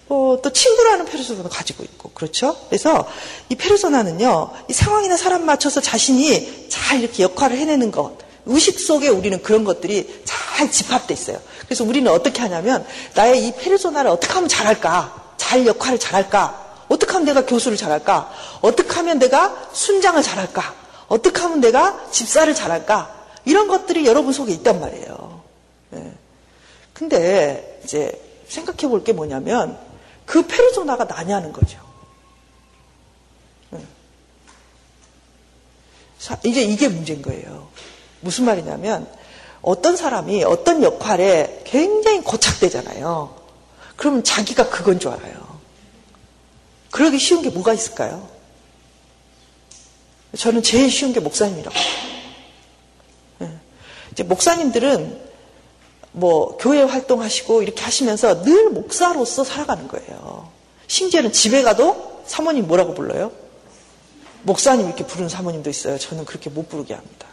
어, 0.07 0.37
또 0.39 0.53
친구라는 0.53 1.05
페르소나도 1.05 1.49
가지고 1.49 1.83
있고, 1.83 2.11
그렇죠? 2.11 2.55
그래서 2.69 3.09
이 3.49 3.55
페르소나는요, 3.55 4.51
이 4.69 4.73
상황이나 4.73 5.17
사람 5.17 5.47
맞춰서 5.47 5.81
자신이 5.81 6.69
잘 6.69 6.99
이렇게 6.99 7.23
역할을 7.23 7.57
해내는 7.57 7.89
것, 7.89 8.19
의식 8.45 8.79
속에 8.79 9.07
우리는 9.07 9.41
그런 9.41 9.63
것들이 9.63 10.21
잘 10.25 10.69
집합돼 10.69 11.11
있어요. 11.11 11.41
그래서 11.65 11.83
우리는 11.83 12.11
어떻게 12.11 12.39
하냐면 12.39 12.85
나의 13.15 13.47
이 13.47 13.51
페르소나를 13.53 14.11
어떻게 14.11 14.31
하면 14.33 14.47
잘할까? 14.47 15.33
잘 15.37 15.65
역할을 15.65 15.97
잘할까? 15.97 16.64
어떻게 16.87 17.11
하면 17.13 17.25
내가 17.25 17.45
교수를 17.45 17.77
잘할까? 17.77 18.31
어떻게 18.61 18.89
하면 18.95 19.19
내가 19.19 19.69
순장을 19.73 20.21
잘할까? 20.21 20.73
어떻게 21.07 21.41
하면 21.41 21.61
내가 21.61 22.09
집사를 22.11 22.53
잘할까? 22.53 23.13
이런 23.45 23.67
것들이 23.67 24.05
여러분 24.05 24.33
속에 24.33 24.51
있단 24.53 24.79
말이에요. 24.79 25.41
네. 25.91 26.13
근데 26.93 27.81
이제 27.83 28.19
생각해 28.47 28.87
볼 28.87 29.03
게 29.03 29.13
뭐냐면 29.13 29.77
그 30.25 30.45
페르소나가 30.47 31.03
나냐는 31.05 31.53
거죠. 31.53 31.79
네. 33.69 33.79
이제 36.43 36.61
이게 36.63 36.87
문제인 36.87 37.21
거예요. 37.21 37.67
무슨 38.21 38.45
말이냐면 38.45 39.07
어떤 39.61 39.95
사람이 39.95 40.43
어떤 40.43 40.81
역할에 40.83 41.61
굉장히 41.65 42.21
고착되잖아요. 42.21 43.35
그러면 43.95 44.23
자기가 44.23 44.69
그건 44.69 44.99
줄 44.99 45.11
알아요. 45.11 45.54
그러기 46.95 47.19
쉬운 47.19 47.41
게 47.41 47.49
뭐가 47.49 47.73
있을까요? 47.73 48.25
저는 50.37 50.63
제일 50.63 50.89
쉬운 50.89 51.11
게 51.11 51.19
목사님이라고. 51.19 51.75
네. 53.39 53.51
이제 54.13 54.23
목사님들은 54.23 55.21
뭐 56.13 56.55
교회 56.55 56.83
활동하시고 56.83 57.63
이렇게 57.63 57.83
하시면서 57.83 58.43
늘 58.43 58.69
목사로서 58.69 59.43
살아가는 59.43 59.89
거예요. 59.89 60.49
심지어는 60.87 61.33
집에 61.33 61.63
가도 61.63 62.23
사모님 62.27 62.65
뭐라고 62.65 62.93
불러요? 62.93 63.33
목사님 64.43 64.87
이렇게 64.87 65.05
부르는 65.05 65.27
사모님도 65.27 65.69
있어요. 65.69 65.97
저는 65.97 66.23
그렇게 66.23 66.49
못 66.49 66.69
부르게 66.69 66.93
합니다. 66.93 67.27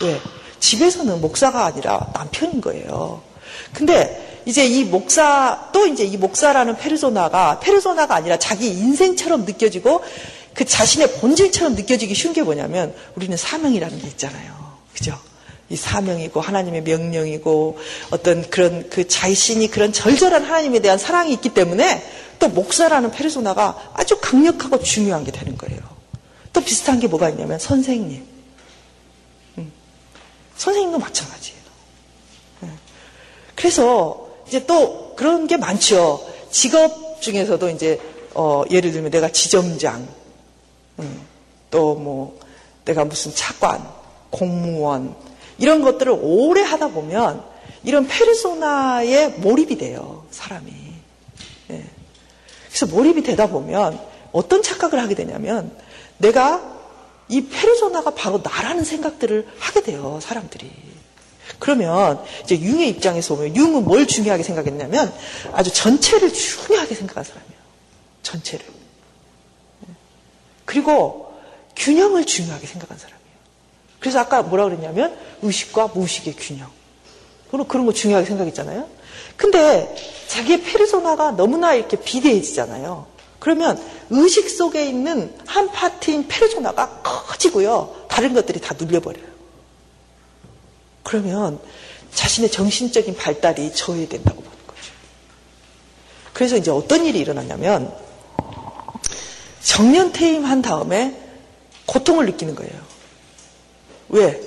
왜? 0.00 0.18
집에서는 0.60 1.20
목사가 1.20 1.66
아니라 1.66 2.10
남편인 2.14 2.62
거예요. 2.62 3.22
근데 3.72 4.42
이제 4.46 4.66
이 4.66 4.84
목사, 4.84 5.68
또 5.72 5.86
이제 5.86 6.04
이 6.04 6.16
목사라는 6.16 6.76
페르소나가, 6.76 7.60
페르소나가 7.60 8.14
아니라 8.14 8.38
자기 8.38 8.68
인생처럼 8.68 9.44
느껴지고 9.44 10.02
그 10.54 10.64
자신의 10.64 11.12
본질처럼 11.20 11.74
느껴지기 11.74 12.14
쉬운 12.14 12.32
게 12.32 12.42
뭐냐면 12.42 12.94
우리는 13.14 13.36
사명이라는 13.36 13.98
게 14.00 14.06
있잖아요. 14.08 14.78
그죠? 14.94 15.18
이 15.68 15.76
사명이고 15.76 16.40
하나님의 16.40 16.82
명령이고 16.82 17.78
어떤 18.10 18.48
그런 18.50 18.88
그 18.90 19.06
자신이 19.06 19.70
그런 19.70 19.92
절절한 19.92 20.44
하나님에 20.44 20.80
대한 20.80 20.98
사랑이 20.98 21.32
있기 21.34 21.50
때문에 21.50 22.04
또 22.40 22.48
목사라는 22.48 23.12
페르소나가 23.12 23.92
아주 23.94 24.18
강력하고 24.20 24.82
중요한 24.82 25.24
게 25.24 25.30
되는 25.30 25.56
거예요. 25.56 25.80
또 26.52 26.60
비슷한 26.60 26.98
게 26.98 27.06
뭐가 27.06 27.28
있냐면 27.30 27.58
선생님. 27.58 28.26
선생님도 30.56 30.98
마찬가지예요. 30.98 31.59
예. 33.60 33.62
그래서 33.62 34.28
이제 34.48 34.64
또 34.66 35.14
그런 35.16 35.46
게 35.46 35.56
많죠. 35.56 36.26
직업 36.50 37.20
중에서도 37.20 37.68
이제 37.70 38.00
어, 38.34 38.62
예를 38.70 38.92
들면 38.92 39.10
내가 39.10 39.28
지점장, 39.28 40.08
음, 40.98 41.20
또뭐 41.70 42.38
내가 42.84 43.04
무슨 43.04 43.34
차관, 43.34 43.86
공무원 44.30 45.14
이런 45.58 45.82
것들을 45.82 46.18
오래 46.20 46.62
하다 46.62 46.88
보면 46.88 47.44
이런 47.84 48.06
페르소나에 48.06 49.28
몰입이 49.28 49.78
돼요. 49.78 50.24
사람이. 50.30 50.72
예. 51.70 51.84
그래서 52.68 52.86
몰입이 52.86 53.22
되다 53.22 53.46
보면 53.46 54.00
어떤 54.32 54.62
착각을 54.62 55.00
하게 55.00 55.14
되냐면 55.14 55.76
내가 56.18 56.78
이 57.28 57.46
페르소나가 57.46 58.14
바로 58.14 58.40
나라는 58.42 58.84
생각들을 58.84 59.46
하게 59.58 59.82
돼요, 59.82 60.18
사람들이. 60.22 60.89
그러면 61.58 62.22
이제 62.44 62.58
융의 62.58 62.88
입장에서 62.90 63.34
보면 63.34 63.56
융은 63.56 63.84
뭘 63.84 64.06
중요하게 64.06 64.42
생각했냐면 64.42 65.12
아주 65.52 65.72
전체를 65.72 66.32
중요하게 66.32 66.94
생각한 66.94 67.24
사람이에요. 67.24 67.60
전체를. 68.22 68.66
그리고 70.64 71.34
균형을 71.76 72.24
중요하게 72.24 72.66
생각한 72.66 72.98
사람이에요. 72.98 73.20
그래서 73.98 74.20
아까 74.20 74.42
뭐라 74.42 74.64
그랬냐면 74.64 75.16
의식과 75.42 75.88
무의식의 75.88 76.36
균형. 76.36 76.70
그런 77.50 77.66
그런 77.66 77.86
거 77.86 77.92
중요하게 77.92 78.26
생각했잖아요. 78.26 78.88
근데 79.36 79.94
자기의 80.28 80.62
페르소나가 80.62 81.32
너무나 81.32 81.74
이렇게 81.74 81.96
비대해지잖아요. 81.96 83.06
그러면 83.40 83.82
의식 84.10 84.48
속에 84.50 84.86
있는 84.86 85.34
한 85.46 85.70
파트인 85.72 86.28
페르소나가 86.28 87.00
커지고요. 87.02 88.06
다른 88.08 88.34
것들이 88.34 88.60
다 88.60 88.74
눌려버려요. 88.78 89.29
그러면 91.10 91.58
자신의 92.14 92.52
정신적인 92.52 93.16
발달이 93.16 93.74
저해된다고 93.74 94.40
보는 94.42 94.58
거죠. 94.64 94.80
그래서 96.32 96.56
이제 96.56 96.70
어떤 96.70 97.04
일이 97.04 97.18
일어나냐면 97.18 97.92
정년 99.60 100.12
퇴임한 100.12 100.62
다음에 100.62 101.20
고통을 101.86 102.26
느끼는 102.26 102.54
거예요. 102.54 102.72
왜? 104.10 104.40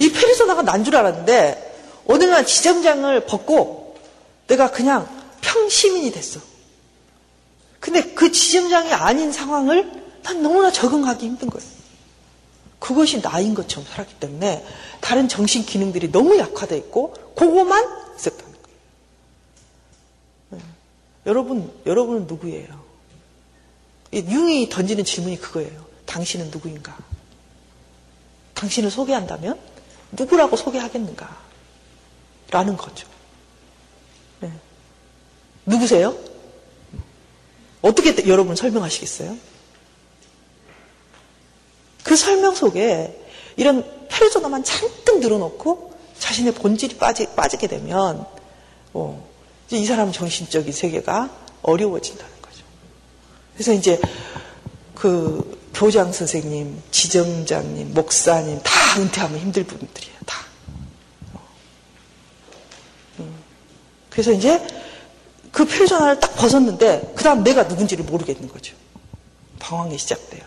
이 0.00 0.10
페르소나가 0.10 0.62
난 0.62 0.82
줄 0.82 0.96
알았는데 0.96 2.02
어느 2.08 2.24
날 2.24 2.44
지점장을 2.44 3.24
벗고 3.26 3.96
내가 4.48 4.72
그냥 4.72 5.08
평시민이 5.40 6.10
됐어. 6.10 6.40
근데 7.78 8.02
그 8.14 8.32
지점장이 8.32 8.92
아닌 8.92 9.30
상황을 9.30 9.88
난 10.24 10.42
너무나 10.42 10.72
적응하기 10.72 11.24
힘든 11.24 11.48
거예요. 11.48 11.68
그것이 12.84 13.22
나인 13.22 13.54
것처럼 13.54 13.86
살았기 13.88 14.16
때문에 14.20 14.62
다른 15.00 15.26
정신 15.26 15.64
기능들이 15.64 16.12
너무 16.12 16.36
약화되어 16.36 16.76
있고 16.76 17.14
그거만 17.34 17.82
있었다는 18.14 18.52
거예요. 18.52 18.78
네. 20.50 20.58
여러분, 21.24 21.72
여러분은 21.86 22.26
누구예요? 22.26 22.84
융이 24.12 24.68
던지는 24.68 25.02
질문이 25.02 25.40
그거예요. 25.40 25.86
당신은 26.04 26.50
누구인가? 26.50 26.94
당신을 28.52 28.90
소개한다면 28.90 29.58
누구라고 30.12 30.54
소개하겠는가? 30.54 31.42
라는 32.50 32.76
거죠. 32.76 33.08
네. 34.40 34.52
누구세요? 35.64 36.14
어떻게 37.80 38.28
여러분 38.28 38.54
설명하시겠어요? 38.54 39.53
그 42.04 42.14
설명 42.14 42.54
속에 42.54 43.20
이런 43.56 43.84
페르소나만 44.08 44.62
잔뜩 44.62 45.18
늘어놓고 45.18 45.92
자신의 46.18 46.54
본질이 46.54 46.96
빠지, 46.98 47.26
빠지게 47.34 47.66
되면 47.66 48.24
어, 48.92 49.28
이 49.70 49.84
사람 49.84 50.12
정신적인 50.12 50.72
세계가 50.72 51.30
어려워진다는 51.62 52.32
거죠. 52.40 52.64
그래서 53.54 53.72
이제 53.72 54.00
그 54.94 55.60
교장 55.74 56.12
선생님, 56.12 56.80
지점장님, 56.92 57.94
목사님 57.94 58.60
다 58.62 59.00
은퇴하면 59.00 59.40
힘들 59.40 59.64
분들이에요. 59.64 60.16
다. 60.24 60.38
어. 61.32 61.40
음. 63.18 63.34
그래서 64.10 64.30
이제 64.32 64.64
그 65.50 65.64
페르소나를 65.64 66.20
딱 66.20 66.34
벗었는데 66.36 67.12
그 67.16 67.24
다음 67.24 67.42
내가 67.42 67.64
누군지를 67.64 68.04
모르겠는 68.04 68.48
거죠. 68.48 68.74
방황이 69.58 69.98
시작돼요. 69.98 70.42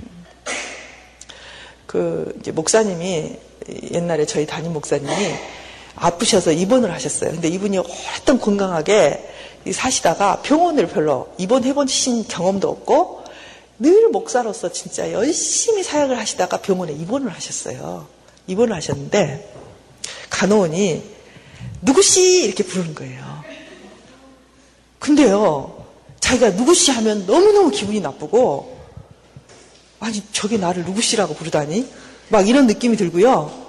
음. 0.00 0.24
그 1.90 2.32
이제 2.38 2.52
목사님이 2.52 3.36
옛날에 3.90 4.24
저희 4.24 4.46
담임 4.46 4.72
목사님이 4.74 5.34
아프셔서 5.96 6.52
입원을 6.52 6.92
하셨어요. 6.92 7.32
근데 7.32 7.48
이분이 7.48 7.78
오랫동안 7.78 8.40
건강하게 8.40 9.28
사시다가 9.72 10.40
병원을 10.42 10.86
별로 10.86 11.34
입원해 11.36 11.74
보신 11.74 12.28
경험도 12.28 12.68
없고 12.68 13.24
늘 13.80 14.08
목사로서 14.10 14.70
진짜 14.70 15.10
열심히 15.10 15.82
사역을 15.82 16.16
하시다가 16.16 16.58
병원에 16.58 16.92
입원을 16.92 17.28
하셨어요. 17.34 18.06
입원을 18.46 18.76
하셨는데 18.76 19.52
간호원이 20.30 21.02
누구씨 21.82 22.44
이렇게 22.44 22.62
부르는 22.62 22.94
거예요. 22.94 23.42
근데요, 25.00 25.86
자기가 26.20 26.50
누구씨 26.50 26.92
하면 26.92 27.26
너무너무 27.26 27.72
기분이 27.72 27.98
나쁘고 27.98 28.79
아니 30.00 30.22
저게 30.32 30.56
나를 30.56 30.84
누구씨라고 30.84 31.34
부르다니 31.34 31.90
막 32.30 32.48
이런 32.48 32.66
느낌이 32.66 32.96
들고요. 32.96 33.68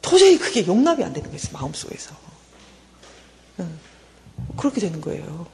도저히 0.00 0.38
그게 0.38 0.66
용납이 0.66 1.04
안 1.04 1.12
되는 1.12 1.28
거예요, 1.30 1.42
마음속에서. 1.52 2.14
그렇게 4.56 4.80
되는 4.80 5.00
거예요. 5.00 5.46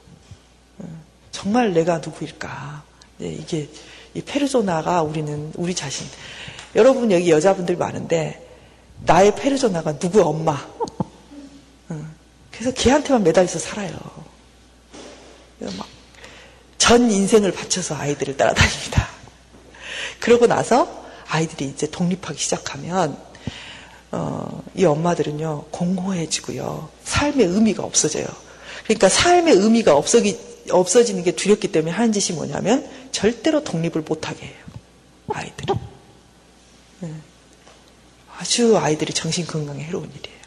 정말 1.31 1.73
내가 1.73 1.97
누구일까? 1.97 2.83
네, 3.17 3.33
이게 3.33 3.69
이 4.13 4.21
페르소나가 4.21 5.01
우리는 5.01 5.51
우리 5.55 5.75
자신. 5.75 6.07
여러분 6.75 7.11
여기 7.11 7.29
여자분들 7.29 7.75
많은데 7.75 8.47
나의 9.05 9.35
페르소나가 9.35 9.93
누구의 9.93 10.23
엄마. 10.23 10.65
그래서 12.51 12.71
걔한테만 12.73 13.23
매달려서 13.23 13.59
살아요. 13.59 13.97
전 16.77 17.11
인생을 17.11 17.51
바쳐서 17.51 17.95
아이들을 17.95 18.37
따라다닙니다. 18.37 19.14
그러고 20.19 20.47
나서 20.47 21.05
아이들이 21.27 21.65
이제 21.65 21.89
독립하기 21.89 22.39
시작하면 22.39 23.17
어, 24.11 24.63
이 24.75 24.85
엄마들은요 24.85 25.65
공허해지고요 25.71 26.89
삶의 27.03 27.47
의미가 27.47 27.83
없어져요. 27.83 28.25
그러니까 28.85 29.09
삶의 29.09 29.55
의미가 29.55 29.95
없어기, 29.95 30.37
없어지는 30.69 31.23
게 31.23 31.31
두렵기 31.31 31.71
때문에 31.71 31.91
하는 31.91 32.11
짓이 32.11 32.35
뭐냐면 32.37 32.87
절대로 33.11 33.63
독립을 33.63 34.01
못하게 34.01 34.45
해요. 34.45 34.55
아이들이. 35.33 35.73
네. 36.99 37.13
아주 38.37 38.77
아이들이 38.77 39.11
정신 39.13 39.47
건강에 39.47 39.83
해로운 39.83 40.09
일이에요. 40.13 40.39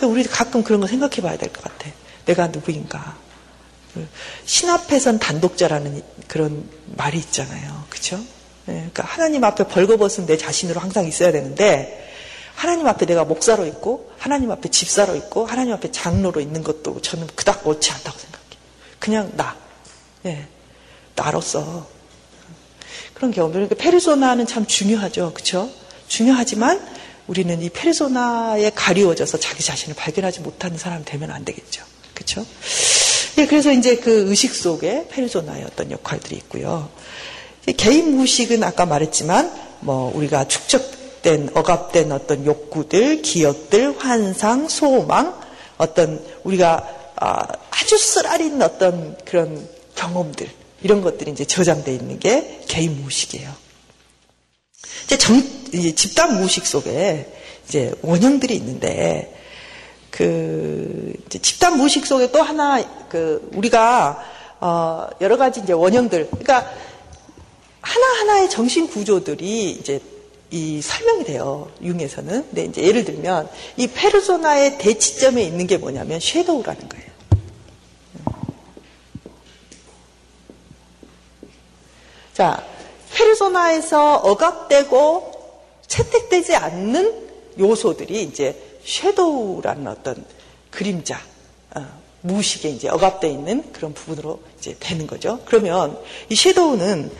네. 0.00 0.06
우리 0.06 0.24
가끔 0.24 0.62
그런 0.62 0.80
거 0.80 0.86
생각해 0.86 1.16
봐야 1.16 1.36
될 1.36 1.52
것 1.52 1.62
같아. 1.62 1.90
내가 2.24 2.46
누구인가. 2.48 3.16
신 4.44 4.70
앞에선 4.70 5.18
단독자라는 5.18 6.02
그런 6.26 6.68
말이 6.96 7.18
있잖아요. 7.18 7.84
네. 8.66 8.74
그러니까 8.74 9.04
하나님 9.04 9.44
앞에 9.44 9.64
벌거벗은 9.66 10.26
내 10.26 10.36
자신으로 10.36 10.80
항상 10.80 11.06
있어야 11.06 11.32
되는데 11.32 12.10
하나님 12.54 12.86
앞에 12.86 13.06
내가 13.06 13.24
목사로 13.24 13.66
있고 13.66 14.12
하나님 14.18 14.50
앞에 14.50 14.70
집사로 14.70 15.16
있고 15.16 15.46
하나님 15.46 15.72
앞에 15.74 15.90
장로로 15.90 16.40
있는 16.40 16.62
것도 16.62 17.00
저는 17.00 17.26
그닥 17.34 17.66
옳지 17.66 17.90
않다고 17.90 18.18
생각해요. 18.18 18.60
그냥 18.98 19.32
나. 19.36 19.56
예. 20.26 20.46
나로서 21.14 21.86
그런 23.14 23.30
경우들. 23.30 23.68
그러니까 23.68 23.82
페르소나는 23.82 24.46
참 24.46 24.66
중요하죠. 24.66 25.32
그렇죠? 25.34 25.70
중요하지만 26.08 26.80
우리는 27.26 27.62
이 27.62 27.68
페르소나에 27.68 28.70
가리워져서 28.74 29.38
자기 29.38 29.62
자신을 29.62 29.96
발견하지 29.96 30.40
못하는 30.40 30.78
사람 30.78 31.04
되면 31.04 31.30
안 31.30 31.44
되겠죠. 31.44 31.84
그렇죠? 32.14 32.44
예, 33.38 33.46
그래서 33.46 33.72
이제 33.72 33.96
그 33.96 34.28
의식 34.28 34.54
속에 34.54 35.06
페르소나의 35.08 35.64
어떤 35.64 35.90
역할들이 35.90 36.36
있고요. 36.36 36.90
개인 37.76 38.16
무의식은 38.16 38.62
아까 38.62 38.86
말했지만 38.86 39.52
뭐 39.80 40.12
우리가 40.14 40.48
축적된 40.48 41.50
억압된 41.54 42.12
어떤 42.12 42.44
욕구들, 42.44 43.22
기억들, 43.22 43.96
환상, 43.98 44.68
소망, 44.68 45.40
어떤 45.78 46.24
우리가 46.44 47.12
아, 47.16 47.46
아주 47.70 47.96
쓰라린 47.98 48.60
어떤 48.60 49.16
그런 49.24 49.68
경험들 49.94 50.48
이런 50.82 51.00
것들이 51.00 51.30
이제 51.30 51.44
저장되어 51.44 51.94
있는 51.94 52.18
게 52.18 52.60
개인 52.66 53.00
무의식이에요. 53.00 53.52
이제 55.04 55.16
정, 55.18 55.42
집단 55.94 56.36
무의식 56.36 56.66
속에 56.66 57.32
이제 57.68 57.94
원형들이 58.02 58.54
있는데 58.56 59.41
그 60.12 61.14
집단 61.28 61.78
무의식 61.78 62.06
속에 62.06 62.30
또 62.30 62.42
하나 62.42 62.80
그 63.08 63.50
우리가 63.54 64.22
어 64.60 65.08
여러 65.20 65.36
가지 65.36 65.60
이제 65.60 65.72
원형들 65.72 66.28
그러니까 66.28 66.70
하나 67.80 68.06
하나의 68.20 68.50
정신 68.50 68.86
구조들이 68.86 69.70
이제 69.70 70.00
이 70.50 70.82
설명이 70.82 71.24
돼요. 71.24 71.70
융에서는. 71.82 72.44
근데 72.48 72.64
이제 72.64 72.82
예를 72.82 73.04
들면 73.04 73.48
이 73.78 73.86
페르소나의 73.86 74.76
대치점에 74.76 75.42
있는 75.42 75.66
게 75.66 75.78
뭐냐면 75.78 76.20
섀도우라는 76.20 76.88
거예요. 76.90 77.12
자, 82.34 82.64
페르소나에서 83.14 84.16
억압되고 84.16 85.32
채택되지 85.86 86.54
않는 86.54 87.28
요소들이 87.58 88.22
이제 88.22 88.71
섀도우라는 88.84 89.86
어떤 89.86 90.24
그림자, 90.70 91.20
어, 91.74 91.86
무의식에 92.22 92.70
이제 92.70 92.88
억압되어 92.88 93.30
있는 93.30 93.72
그런 93.72 93.94
부분으로 93.94 94.42
이제 94.58 94.76
되는 94.78 95.06
거죠. 95.06 95.40
그러면 95.44 95.98
이 96.28 96.34
섀도우는 96.34 97.10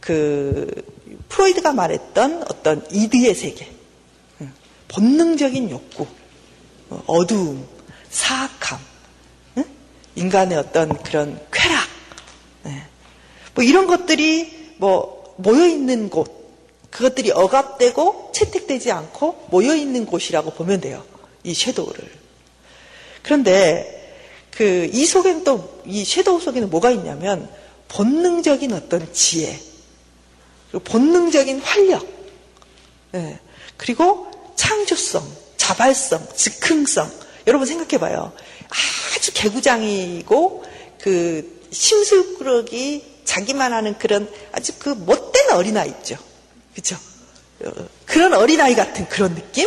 그 0.00 0.70
프로이드가 1.28 1.72
말했던 1.72 2.44
어떤 2.44 2.84
이드의 2.90 3.34
세계, 3.34 3.70
어, 4.40 4.48
본능적인 4.88 5.70
욕구, 5.70 6.06
어, 6.90 7.02
어두움, 7.06 7.66
사악함, 8.10 8.78
인간의 10.16 10.56
어떤 10.56 10.96
그런 11.02 11.38
쾌락, 11.52 11.86
네. 12.64 12.82
뭐 13.54 13.62
이런 13.62 13.86
것들이 13.86 14.74
뭐 14.78 15.34
모여 15.36 15.66
있는 15.66 16.08
곳, 16.08 16.35
그것들이 16.96 17.30
억압되고 17.30 18.30
채택되지 18.34 18.90
않고 18.90 19.48
모여 19.50 19.76
있는 19.76 20.06
곳이라고 20.06 20.52
보면 20.52 20.80
돼요. 20.80 21.04
이 21.44 21.52
섀도우를. 21.52 22.10
그런데 23.22 23.92
그 24.50 24.88
이 24.90 25.04
속엔 25.04 25.44
또이 25.44 26.04
섀도우 26.04 26.40
속에는 26.40 26.70
뭐가 26.70 26.90
있냐면 26.90 27.50
본능적인 27.88 28.72
어떤 28.72 29.12
지혜, 29.12 29.60
그리고 30.70 30.84
본능적인 30.84 31.60
활력, 31.60 32.06
네. 33.12 33.38
그리고 33.76 34.30
창조성, 34.56 35.22
자발성, 35.58 36.26
즉흥성. 36.34 37.10
여러분 37.46 37.66
생각해봐요. 37.66 38.32
아주 39.14 39.32
개구장이고 39.34 40.64
그 40.98 41.60
심술꾸러기 41.70 43.20
자기만 43.24 43.74
하는 43.74 43.98
그런 43.98 44.28
아주 44.52 44.72
그 44.78 44.88
못된 44.88 45.50
어린아이 45.50 45.90
있죠. 45.90 46.16
그죠? 46.76 46.96
그런 48.04 48.34
어린아이 48.34 48.74
같은 48.74 49.08
그런 49.08 49.34
느낌? 49.34 49.66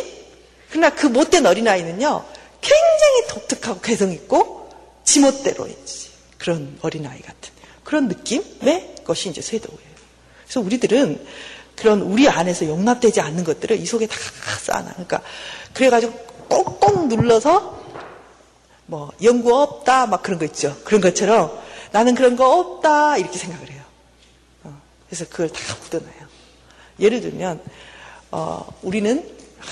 그러나 0.70 0.92
그 0.92 1.08
못된 1.08 1.44
어린아이는요, 1.44 2.26
굉장히 2.62 3.28
독특하고 3.30 3.82
개성있고, 3.82 4.70
지멋대로 5.04 5.66
있지. 5.66 6.10
그런 6.38 6.78
어린아이 6.82 7.20
같은 7.22 7.52
그런 7.84 8.08
느낌의 8.08 8.96
것이 9.04 9.30
이제 9.30 9.42
쇄도예요. 9.42 9.80
그래서 10.44 10.62
우리들은 10.62 11.26
그런 11.76 12.02
우리 12.02 12.30
안에서 12.30 12.68
용납되지 12.68 13.22
않는 13.22 13.44
것들을 13.44 13.80
이 13.80 13.86
속에 13.88 14.06
다 14.06 14.16
쌓아놔. 14.62 14.92
그러니까, 14.92 15.24
그래가지고 15.74 16.14
꽁꽁 16.48 17.08
눌러서, 17.08 17.84
뭐, 18.86 19.12
연구 19.24 19.56
없다, 19.56 20.06
막 20.06 20.22
그런 20.22 20.38
거 20.38 20.46
있죠. 20.46 20.78
그런 20.84 21.02
것처럼 21.02 21.60
나는 21.92 22.14
그런 22.14 22.36
거 22.36 22.60
없다 22.60 23.18
이렇게 23.18 23.40
생각을 23.40 23.72
해요. 23.72 23.82
어, 24.66 24.80
그래서 25.08 25.26
그걸 25.28 25.50
다 25.50 25.76
묻어놔요. 25.82 26.19
예를 27.00 27.22
들면 27.22 27.62
어, 28.32 28.66
우리는 28.82 29.24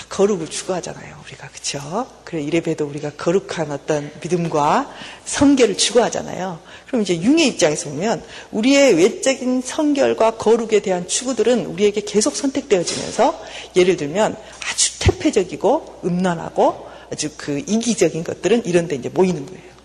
거룩을 0.09 0.47
추구하잖아요. 0.47 1.15
우리가 1.25 1.47
그렇죠? 1.49 2.07
그래 2.23 2.41
이래봬도 2.41 2.85
우리가 2.85 3.11
거룩한 3.11 3.71
어떤 3.71 4.11
믿음과 4.21 4.93
성결을 5.25 5.77
추구하잖아요. 5.77 6.59
그럼 6.87 7.01
이제 7.01 7.19
융의 7.21 7.47
입장에서 7.47 7.89
보면 7.89 8.21
우리의 8.51 8.95
외적인 8.95 9.61
성결과 9.61 10.31
거룩에 10.31 10.81
대한 10.81 11.07
추구들은 11.07 11.65
우리에게 11.67 12.01
계속 12.01 12.35
선택되어지면서 12.35 13.39
예를 13.75 13.97
들면 13.97 14.35
아주 14.69 14.99
태폐적이고 14.99 16.01
음란하고 16.03 16.87
아주 17.11 17.29
그 17.37 17.59
이기적인 17.59 18.23
것들은 18.23 18.65
이런 18.65 18.87
데 18.87 18.95
이제 18.95 19.09
모이는 19.09 19.45
거예요. 19.45 19.76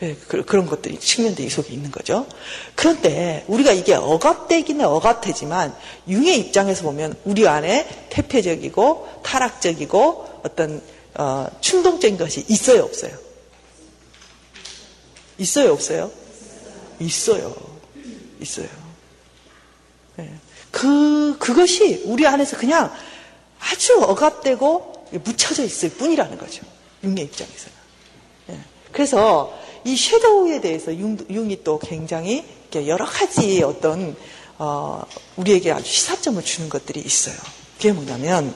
네, 0.00 0.16
그런 0.16 0.64
것들이 0.64 0.98
측면들이 0.98 1.50
속에 1.50 1.74
있는 1.74 1.90
거죠. 1.90 2.26
그런데 2.74 3.44
우리가 3.48 3.72
이게 3.72 3.94
억압되기는 3.94 4.82
억압되지만 4.82 5.76
융의 6.08 6.40
입장에서 6.40 6.84
보면 6.84 7.14
우리 7.24 7.46
안에 7.46 8.06
태폐적이고 8.08 9.20
타락적이고 9.22 10.40
어떤 10.42 10.82
어, 11.14 11.46
충동적인 11.60 12.16
것이 12.16 12.46
있어요 12.48 12.84
없어요? 12.84 13.12
있어요 15.36 15.72
없어요? 15.72 16.10
있어요. 16.98 17.54
있어요. 18.40 18.68
네. 20.16 20.30
그 20.70 21.36
그것이 21.38 22.04
우리 22.06 22.26
안에서 22.26 22.56
그냥 22.56 22.90
아주 23.58 24.02
억압되고 24.02 25.08
묻혀져 25.24 25.64
있을 25.64 25.90
뿐이라는 25.90 26.38
거죠. 26.38 26.62
융의 27.04 27.24
입장에서는. 27.24 27.76
네. 28.46 28.60
그래서 28.92 29.58
이 29.84 29.96
섀도우에 29.96 30.60
대해서 30.60 30.96
융, 30.96 31.16
이또 31.28 31.78
굉장히 31.78 32.44
여러 32.74 33.04
가지 33.04 33.62
어떤 33.62 34.16
어, 34.58 35.02
우리에게 35.36 35.72
아주 35.72 35.90
시사점을 35.90 36.42
주는 36.44 36.68
것들이 36.68 37.00
있어요. 37.00 37.36
그게 37.76 37.92
뭐냐면 37.92 38.54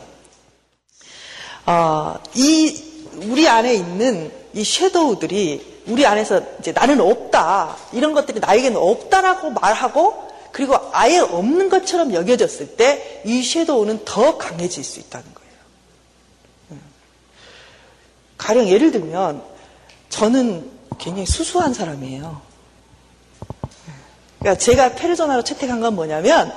어, 1.66 2.16
이 2.34 2.82
우리 3.28 3.48
안에 3.48 3.74
있는 3.74 4.30
이 4.52 4.64
섀도우들이 4.64 5.82
우리 5.86 6.06
안에서 6.06 6.42
이제 6.60 6.72
나는 6.72 7.00
없다 7.00 7.76
이런 7.92 8.12
것들이 8.12 8.40
나에게는 8.40 8.76
없다라고 8.76 9.50
말하고 9.50 10.24
그리고 10.52 10.76
아예 10.92 11.18
없는 11.18 11.68
것처럼 11.68 12.12
여겨졌을 12.14 12.76
때 12.76 13.14
이 13.24 13.42
섀도우는 13.42 14.04
더 14.04 14.36
강해질 14.36 14.84
수 14.84 15.00
있다는 15.00 15.26
거예요. 15.34 15.52
음. 16.72 16.80
가령 18.36 18.68
예를 18.68 18.90
들면 18.90 19.42
저는 20.10 20.70
굉장히 20.98 21.26
수수한 21.26 21.74
사람이에요. 21.74 22.40
그러니까 24.38 24.58
제가 24.58 24.94
페르소나로 24.94 25.42
채택한 25.42 25.80
건 25.80 25.94
뭐냐면 25.94 26.52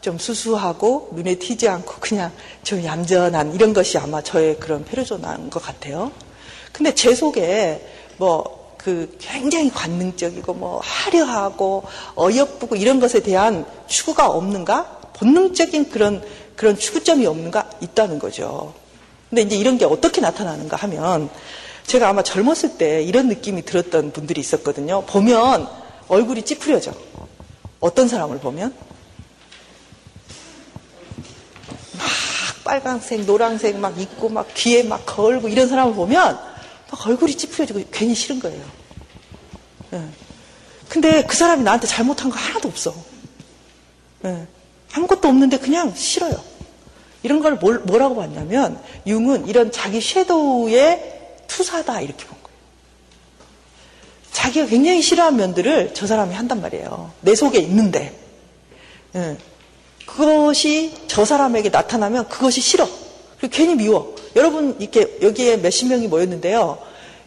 좀 0.00 0.18
수수하고 0.18 1.10
눈에 1.12 1.36
튀지 1.36 1.68
않고 1.68 1.96
그냥 2.00 2.32
좀 2.62 2.84
얌전한 2.84 3.54
이런 3.54 3.72
것이 3.72 3.98
아마 3.98 4.22
저의 4.22 4.58
그런 4.58 4.84
페르소나인 4.84 5.50
것 5.50 5.62
같아요. 5.62 6.12
근데 6.72 6.94
제 6.94 7.14
속에 7.14 7.86
뭐 8.18 8.60
그 8.82 9.14
굉장히 9.18 9.70
관능적이고 9.70 10.54
뭐 10.54 10.80
화려하고 10.82 11.84
어여쁘고 12.16 12.76
이런 12.76 12.98
것에 12.98 13.20
대한 13.20 13.66
추구가 13.86 14.28
없는가? 14.28 15.00
본능적인 15.14 15.90
그런 15.90 16.22
그런 16.56 16.78
추구점이 16.78 17.26
없는가? 17.26 17.68
있다는 17.82 18.18
거죠. 18.18 18.72
근데 19.28 19.42
이제 19.42 19.56
이런 19.56 19.76
게 19.76 19.84
어떻게 19.84 20.22
나타나는가 20.22 20.76
하면 20.78 21.28
제가 21.90 22.08
아마 22.08 22.22
젊었을 22.22 22.78
때 22.78 23.02
이런 23.02 23.26
느낌이 23.26 23.62
들었던 23.62 24.12
분들이 24.12 24.40
있었거든요. 24.40 25.04
보면 25.06 25.68
얼굴이 26.06 26.44
찌푸려져. 26.44 26.92
어떤 27.80 28.06
사람을 28.06 28.38
보면? 28.38 28.72
막 31.98 32.06
빨강색, 32.62 33.24
노란색 33.24 33.76
막 33.76 33.98
있고 34.00 34.28
막 34.28 34.46
귀에 34.54 34.84
막 34.84 35.04
걸고 35.04 35.48
이런 35.48 35.66
사람을 35.66 35.94
보면 35.94 36.38
막 36.92 37.06
얼굴이 37.08 37.34
찌푸려지고 37.34 37.82
괜히 37.90 38.14
싫은 38.14 38.38
거예요. 38.38 38.64
네. 39.90 40.08
근데 40.88 41.24
그 41.24 41.34
사람이 41.34 41.64
나한테 41.64 41.88
잘못한 41.88 42.30
거 42.30 42.38
하나도 42.38 42.68
없어. 42.68 42.94
네. 44.20 44.46
아무것도 44.92 45.26
없는데 45.26 45.58
그냥 45.58 45.92
싫어요. 45.92 46.40
이런 47.24 47.40
걸 47.40 47.56
뭘, 47.56 47.80
뭐라고 47.80 48.14
봤냐면 48.14 48.80
융은 49.08 49.48
이런 49.48 49.72
자기 49.72 50.00
섀도우의 50.00 51.19
투사다 51.50 52.00
이렇게 52.00 52.24
본 52.24 52.38
거예요. 52.42 52.56
자기가 54.30 54.66
굉장히 54.66 55.02
싫어하는 55.02 55.36
면들을 55.38 55.92
저 55.94 56.06
사람이 56.06 56.34
한단 56.34 56.60
말이에요. 56.60 57.12
내 57.20 57.34
속에 57.34 57.58
있는데. 57.58 58.16
예. 59.16 59.36
그것이 60.06 60.94
저 61.08 61.24
사람에게 61.24 61.68
나타나면 61.70 62.28
그것이 62.28 62.60
싫어. 62.60 62.88
그리고 63.38 63.54
괜히 63.54 63.74
미워. 63.74 64.14
여러분 64.36 64.76
이렇게 64.78 65.18
여기에 65.20 65.58
몇십 65.58 65.88
명이 65.88 66.06
모였는데요. 66.06 66.78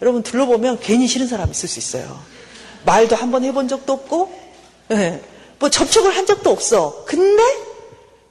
여러분 0.01 0.23
둘러보면 0.23 0.79
괜히 0.79 1.07
싫은 1.07 1.27
사람 1.27 1.51
있을 1.51 1.67
수 1.67 1.79
있어요. 1.79 2.19
말도 2.85 3.15
한 3.15 3.31
번 3.31 3.43
해본 3.43 3.67
적도 3.67 3.93
없고, 3.93 4.33
예. 4.91 5.21
뭐 5.59 5.69
접촉을 5.69 6.15
한 6.15 6.25
적도 6.25 6.49
없어. 6.49 7.03
근데 7.05 7.43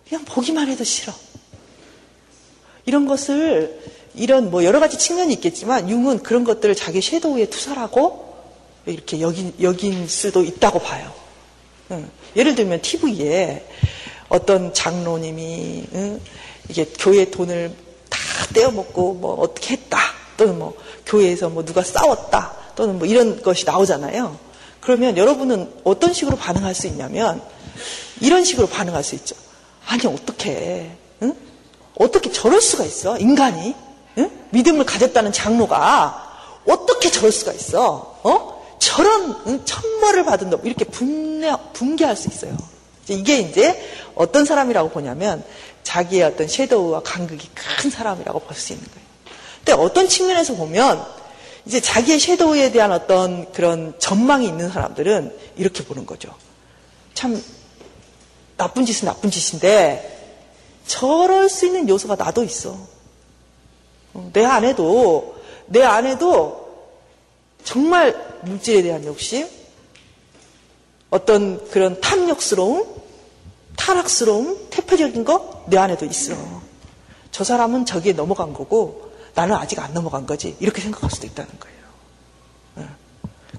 그냥 0.09 0.25
보기만 0.25 0.69
해도 0.69 0.85
싫어. 0.85 1.13
이런 2.85 3.07
것을 3.07 3.81
이런 4.15 4.51
뭐 4.51 4.65
여러 4.65 4.81
가지 4.81 4.99
측면이 4.99 5.33
있겠지만 5.35 5.89
융은 5.89 6.23
그런 6.23 6.45
것들을 6.45 6.75
자기 6.75 7.01
섀도우에 7.01 7.47
투사하고 7.47 8.33
이렇게 8.87 9.21
여긴, 9.21 9.55
여긴 9.61 10.07
수도 10.09 10.43
있다고 10.43 10.81
봐요. 10.81 11.13
응. 11.93 12.11
예를 12.37 12.55
들면 12.55 12.83
TV에 12.83 13.67
어떤 14.29 14.73
장로님이 14.75 15.85
응? 15.95 16.21
이게 16.69 16.87
교회 16.99 17.31
돈을 17.31 17.73
다 18.09 18.19
떼어먹고 18.55 19.15
뭐 19.15 19.35
어떻게 19.35 19.75
했다 19.75 19.99
또는 20.37 20.59
뭐 20.59 20.77
교회에서 21.07 21.49
뭐 21.51 21.65
누가 21.65 21.83
싸웠다 21.83 22.57
또는 22.75 22.99
뭐 22.99 23.07
이런 23.07 23.43
것이 23.43 23.65
나오잖아요. 23.65 24.39
그러면 24.81 25.17
여러분은 25.17 25.73
어떤 25.85 26.13
식으로 26.13 26.37
반응할 26.37 26.75
수 26.75 26.87
있냐면 26.87 27.43
이런 28.21 28.45
식으로 28.45 28.67
반응할 28.67 29.05
수 29.05 29.15
있죠. 29.15 29.37
아니 29.87 30.07
어떻게 30.07 30.91
응? 31.23 31.35
어떻게 31.95 32.33
저럴 32.33 32.61
수가 32.61 32.85
있어 32.85 33.19
인간이 33.19 33.69
응? 33.69 33.92
믿음을 34.53 34.85
가졌다는 34.85 35.33
장로가 35.33 36.31
어떻게 36.67 37.11
저럴 37.11 37.33
수가 37.33 37.53
있어? 37.53 38.21
어? 38.23 38.77
저런 38.79 39.43
응? 39.47 39.65
천벌을 39.65 40.25
받은 40.25 40.51
놈 40.51 40.61
이렇게 40.65 40.85
분내, 40.85 41.53
분개할 41.73 42.17
수 42.17 42.29
있어요. 42.29 42.57
이게 43.09 43.39
이제 43.39 43.81
어떤 44.15 44.45
사람이라고 44.45 44.91
보냐면 44.91 45.43
자기의 45.83 46.23
어떤 46.25 46.47
섀도우와 46.49 47.03
간극이 47.03 47.49
큰 47.55 47.91
사람이라고 47.91 48.39
볼 48.41 48.57
수 48.57 48.73
있는 48.73 48.87
거예요. 48.87 49.03
근데 49.59 49.73
어떤 49.73 50.09
측면에서 50.09 50.55
보면 50.55 51.05
이제 51.65 51.81
자기의 51.81 52.19
섀도우에 52.19 52.73
대한 52.73 52.93
어떤 52.93 53.51
그런 53.53 53.95
전망이 53.99 54.47
있는 54.47 54.71
사람들은 54.71 55.37
이렇게 55.57 55.85
보는 55.85 56.07
거죠. 56.07 56.35
참 57.15 57.43
나쁜 58.57 58.85
짓은 58.85 59.07
나쁜 59.07 59.31
짓인데 59.31 60.41
저럴 60.87 61.49
수 61.49 61.67
있는 61.67 61.89
요소가 61.89 62.17
나도 62.17 62.45
있어. 62.45 62.77
어, 64.15 64.31
내 64.33 64.45
안에도, 64.45 65.37
내 65.67 65.83
안에도 65.83 66.69
정말 67.65 68.39
물질에 68.43 68.83
대한 68.83 69.05
욕심, 69.05 69.49
어떤 71.11 71.69
그런 71.71 72.01
탐욕스러움, 72.01 72.87
타락스러움, 73.77 74.69
태폐적인 74.71 75.25
거 75.25 75.53
내 75.67 75.79
안에도 75.79 76.05
있어. 76.05 76.35
저 77.31 77.45
사람은 77.45 77.87
저기에 77.87 78.13
넘어간 78.13 78.53
거고 78.53 79.13
나는 79.35 79.55
아직 79.57 79.79
안 79.79 79.95
넘어간 79.95 80.27
거지. 80.27 80.57
이렇게 80.61 80.81
생각할 80.83 81.11
수도 81.11 81.27
있다는 81.27 81.51
거예요. 81.59 81.77
어. 82.77 82.89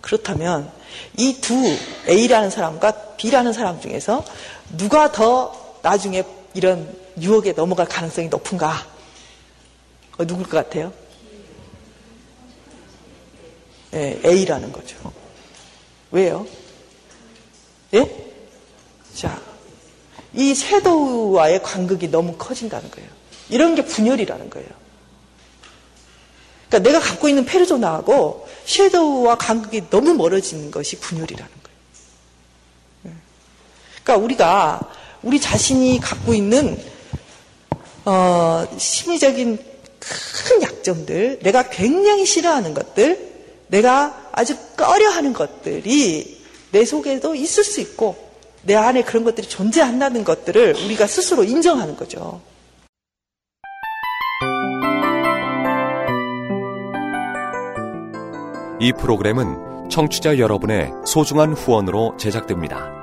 그렇다면 0.01 0.71
이 1.17 1.39
두 1.41 1.55
A라는 2.07 2.49
사람과 2.49 2.91
B라는 3.17 3.53
사람 3.53 3.81
중에서 3.81 4.23
누가 4.77 5.11
더 5.11 5.77
나중에 5.81 6.23
이런 6.53 6.95
유혹에 7.19 7.53
넘어갈 7.53 7.87
가능성이 7.87 8.27
높은가? 8.27 8.73
어, 10.17 10.25
누굴 10.25 10.43
것 10.43 10.51
같아요? 10.51 10.93
예, 13.93 14.19
A라는 14.25 14.71
거죠. 14.71 14.97
왜요? 16.11 16.45
예? 17.93 18.33
자, 19.15 19.39
이 20.33 20.55
섀도우와의 20.55 21.61
간극이 21.61 22.09
너무 22.09 22.35
커진다는 22.37 22.89
거예요. 22.89 23.09
이런 23.49 23.75
게 23.75 23.85
분열이라는 23.85 24.49
거예요. 24.49 24.69
그러니까 26.69 26.89
내가 26.89 26.99
갖고 26.99 27.29
있는 27.29 27.45
페르소나하고 27.45 28.47
섀도우와 28.65 29.35
간극이 29.35 29.89
너무 29.89 30.15
멀어지는 30.15 30.71
것이 30.71 30.99
분열이라는 30.99 31.51
거예요. 31.63 31.77
예. 33.07 33.11
그러니까 34.03 34.25
우리가 34.25 34.91
우리 35.21 35.39
자신이 35.39 35.99
갖고 35.99 36.33
있는 36.33 36.83
어, 38.05 38.65
심리적인 38.77 39.72
큰 40.47 40.61
약점들, 40.61 41.39
내가 41.41 41.69
굉장히 41.69 42.25
싫어하는 42.25 42.73
것들, 42.73 43.33
내가 43.67 44.29
아주 44.31 44.55
꺼려하는 44.75 45.33
것들이 45.33 46.41
내 46.71 46.85
속에도 46.85 47.35
있을 47.35 47.63
수 47.63 47.81
있고 47.81 48.15
내 48.63 48.75
안에 48.75 49.03
그런 49.03 49.23
것들이 49.23 49.47
존재한다는 49.47 50.23
것들을 50.23 50.75
우리가 50.85 51.07
스스로 51.07 51.43
인정하는 51.43 51.95
거죠. 51.95 52.41
이 58.79 58.91
프로그램은 58.99 59.89
청취자 59.89 60.39
여러분의 60.39 60.91
소중한 61.05 61.53
후원으로 61.53 62.17
제작됩니다. 62.17 63.02